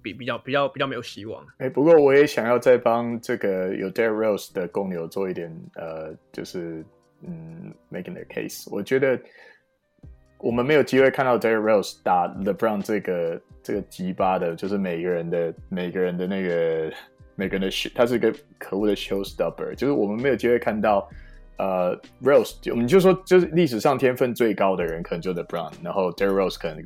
[0.00, 1.44] 比比较比较比较没有希望。
[1.58, 6.84] 哎，不过我也想要再帮这个有 Derrick Rose 的公牛做一点呃，就是
[7.22, 9.20] 嗯，making the case，我觉得。
[10.38, 16.92] 我们没有机会看到 Derrick Rose 打 LeBron 这个这个鸡巴的，就是每个人的每个人的那个
[17.36, 21.08] 每个人的他是一个可恶的 showstopper，就是我们没有机会看到
[21.58, 26.82] 呃 Rose，我们就说就是历史上天分最高的人可能就 The Brown，然后 Derrick Rose 可能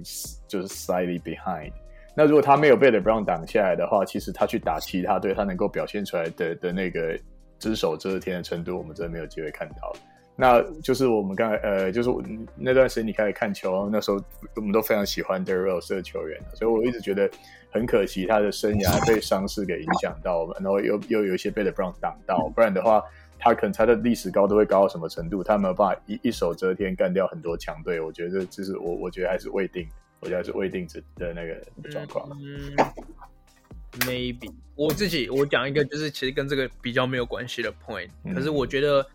[0.46, 1.72] 就是 slightly behind。
[2.14, 7.16] 那如果他没有被 the Brown 挡下来的话，其实他去打其他队，他能够表现出来的的那个
[7.60, 9.92] 只手遮天的程度，我们真的没有机会看到。
[10.34, 12.10] 那就是我们刚才呃，就是
[12.56, 14.20] 那段时间你开始看球，那时候
[14.56, 17.30] 我们都非常喜欢 Derrick Rose 的球员，所以我一直觉得
[17.70, 23.02] 很可惜他的生涯 被伤势给影响到，然后又又有一些被 LeBron 挡到，不然的话，
[23.38, 25.42] 他可能他的历史高度会高到什么程度？
[25.42, 29.86] 他没有办法一一手遮天干掉很多强队，我觉得这是我我觉得还是未定，
[30.20, 32.28] 我觉得还是未定之的那个状况。
[32.40, 32.74] 嗯
[34.00, 39.06] ，maybe 我自己我讲一个，就是其实跟这个比较没有关系的 point，可是我觉得。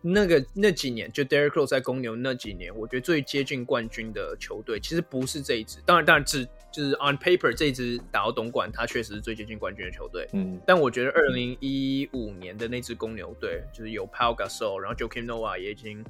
[0.00, 5.80] 那个那几年，就 Derrick Rose 在公牛那几年，我觉得最接近冠军的球队，其实不是这一支。
[5.84, 10.28] 当然，当然只就是 on paper 这一支打到东莞，他确实是最接近冠军的球队。
[10.32, 16.04] 嗯，但我觉得二零一五年的那支公牛队，就是有 Pau Gasol，然后 Joakim Noah 也已经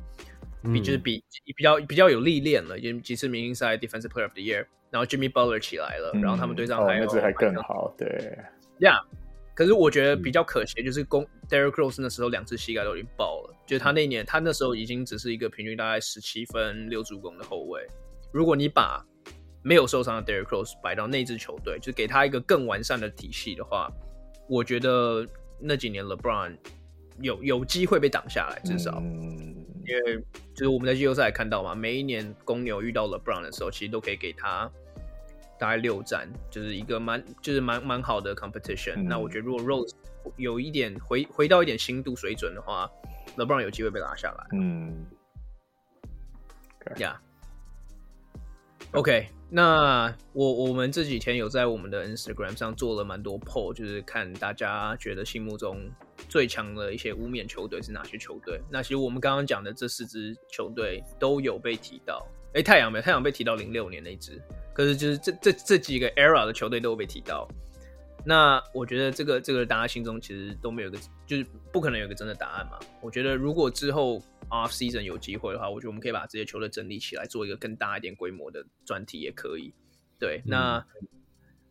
[0.72, 1.22] 比就是比
[1.56, 8.38] 比较比较有历练了，已经几次明星赛 Defensive Player of the Year，然后 Jimmy Butler 起来了，然后他们队上还有、那支还更好，对
[8.80, 9.02] ，Yeah。
[9.54, 13.54] 可是我觉得比较可惜，就是公 Derrick Rose 那时候两只膝盖都已经爆了。
[13.66, 17.84] 就是他那年，他那时候已经只是一个平均大概十七分六助攻的后卫。
[18.32, 19.04] 如果你把
[19.68, 23.92] 没有受伤的 Derrick Rose 摆到那支球队，就给他一个更完善的体系的话，
[24.48, 25.26] 我觉得
[25.60, 26.56] 那几年 LeBron
[27.20, 34.70] 有有机会被挡下来，至少，因为就是我们在季后赛看到嘛，每一年公牛遇到 LeBron 的时候，其实都可以给他。
[35.58, 39.08] 大概六战，就是一个蛮就是蛮蛮好的 competition、嗯。
[39.08, 39.92] 那我觉得如果 Rose
[40.36, 42.88] 有一点回回到一点新度水准的话
[43.36, 44.46] ，LeBron 有机会被拉下来。
[44.52, 45.04] 嗯，
[46.98, 47.20] 呀、
[48.92, 55.90] yeah.，OK，那我我们这几天有在我们的 Instagram 上做了蛮多 poll，就是看大家觉得心目中
[56.28, 58.60] 最强的一些无冕球队是哪些球队。
[58.70, 62.26] 那其实我们刚刚讲的这四支球队都有被提到。
[62.54, 64.40] 哎，太阳没有，太阳被提到零六年那支。
[64.74, 67.48] 可是就是这这这几个 era 的球队都会被提到，
[68.24, 72.78] 那我觉得这个这个大家心中其实都没有个，就是不可能有个真的答案嘛。
[73.00, 79.72] 我觉得如果之后 off season 有机会的话，我觉得我们可以把这些球队整理起来，做一个更大一点规模的专题也可以。
[80.18, 80.84] 对，那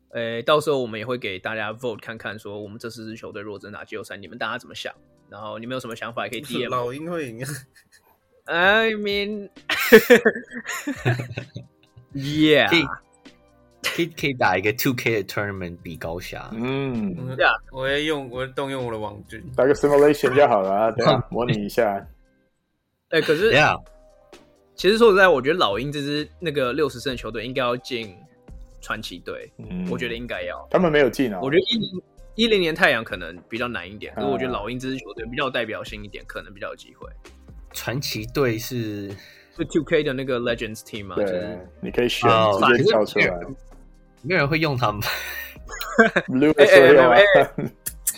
[0.09, 4.93] 呃到时候我们也会给大家 vote 看看，说我们这四支球队如果真打季后赛，你们大家怎么想？
[5.30, 6.69] 然后你们有什么想法也可以 DM。
[6.71, 7.45] 老鹰会赢。
[8.45, 9.49] I mean。
[12.13, 12.69] Yeah，
[13.84, 16.49] 可以可以打一个 Two K 的 Tournament 比高下。
[16.53, 22.07] 嗯，Yeah，我要用我会动用我的网军打个 Simulation 就好了啊，对啊，模拟一下。
[23.10, 23.82] 哎、欸，可是，Yeah，
[24.76, 28.16] 其实说实在，我觉得老鹰这支那个六十胜的球队应该要进
[28.82, 29.51] 传奇队。
[29.58, 30.68] 嗯，我觉得应该要。
[30.70, 31.39] 他们没有进啊。
[31.41, 32.01] 我觉得一零
[32.36, 37.10] 一零年太阳可能比较难一点，可是我觉得老鹰这支球队比较有代表性一点，可能比较有机会。
[37.72, 39.10] 传奇队是。
[39.55, 41.16] 是 Two K 的那个 Legends Team 嘛？
[41.16, 43.28] 对，你可以选直接跳出来。
[44.22, 45.01] 没有人会用他们。
[46.58, 47.24] 哎哎哎！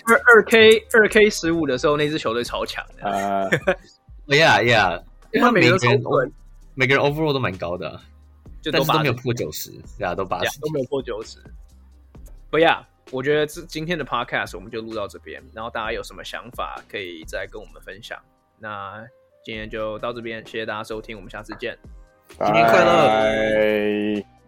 [0.06, 3.10] 二二 K 二 K 十五的时候，那支球队超强的。
[3.10, 3.48] 啊
[4.30, 5.04] ，Yeah Yeah，
[5.34, 6.02] 因为每个人
[6.76, 8.00] 每个人 Overall 都蛮高的，
[8.62, 11.40] 就都没有破九十，对啊，都八十，都没有破九十。
[12.50, 18.18] 不要，我觉得这今天的 Podcast 我们就录到这边，然后大家有什么想法可以再跟我们分享。
[18.58, 19.06] 那。
[19.42, 21.76] 今天就到这边，谢谢大家收听，我们下次见，
[22.28, 24.39] 新年快乐。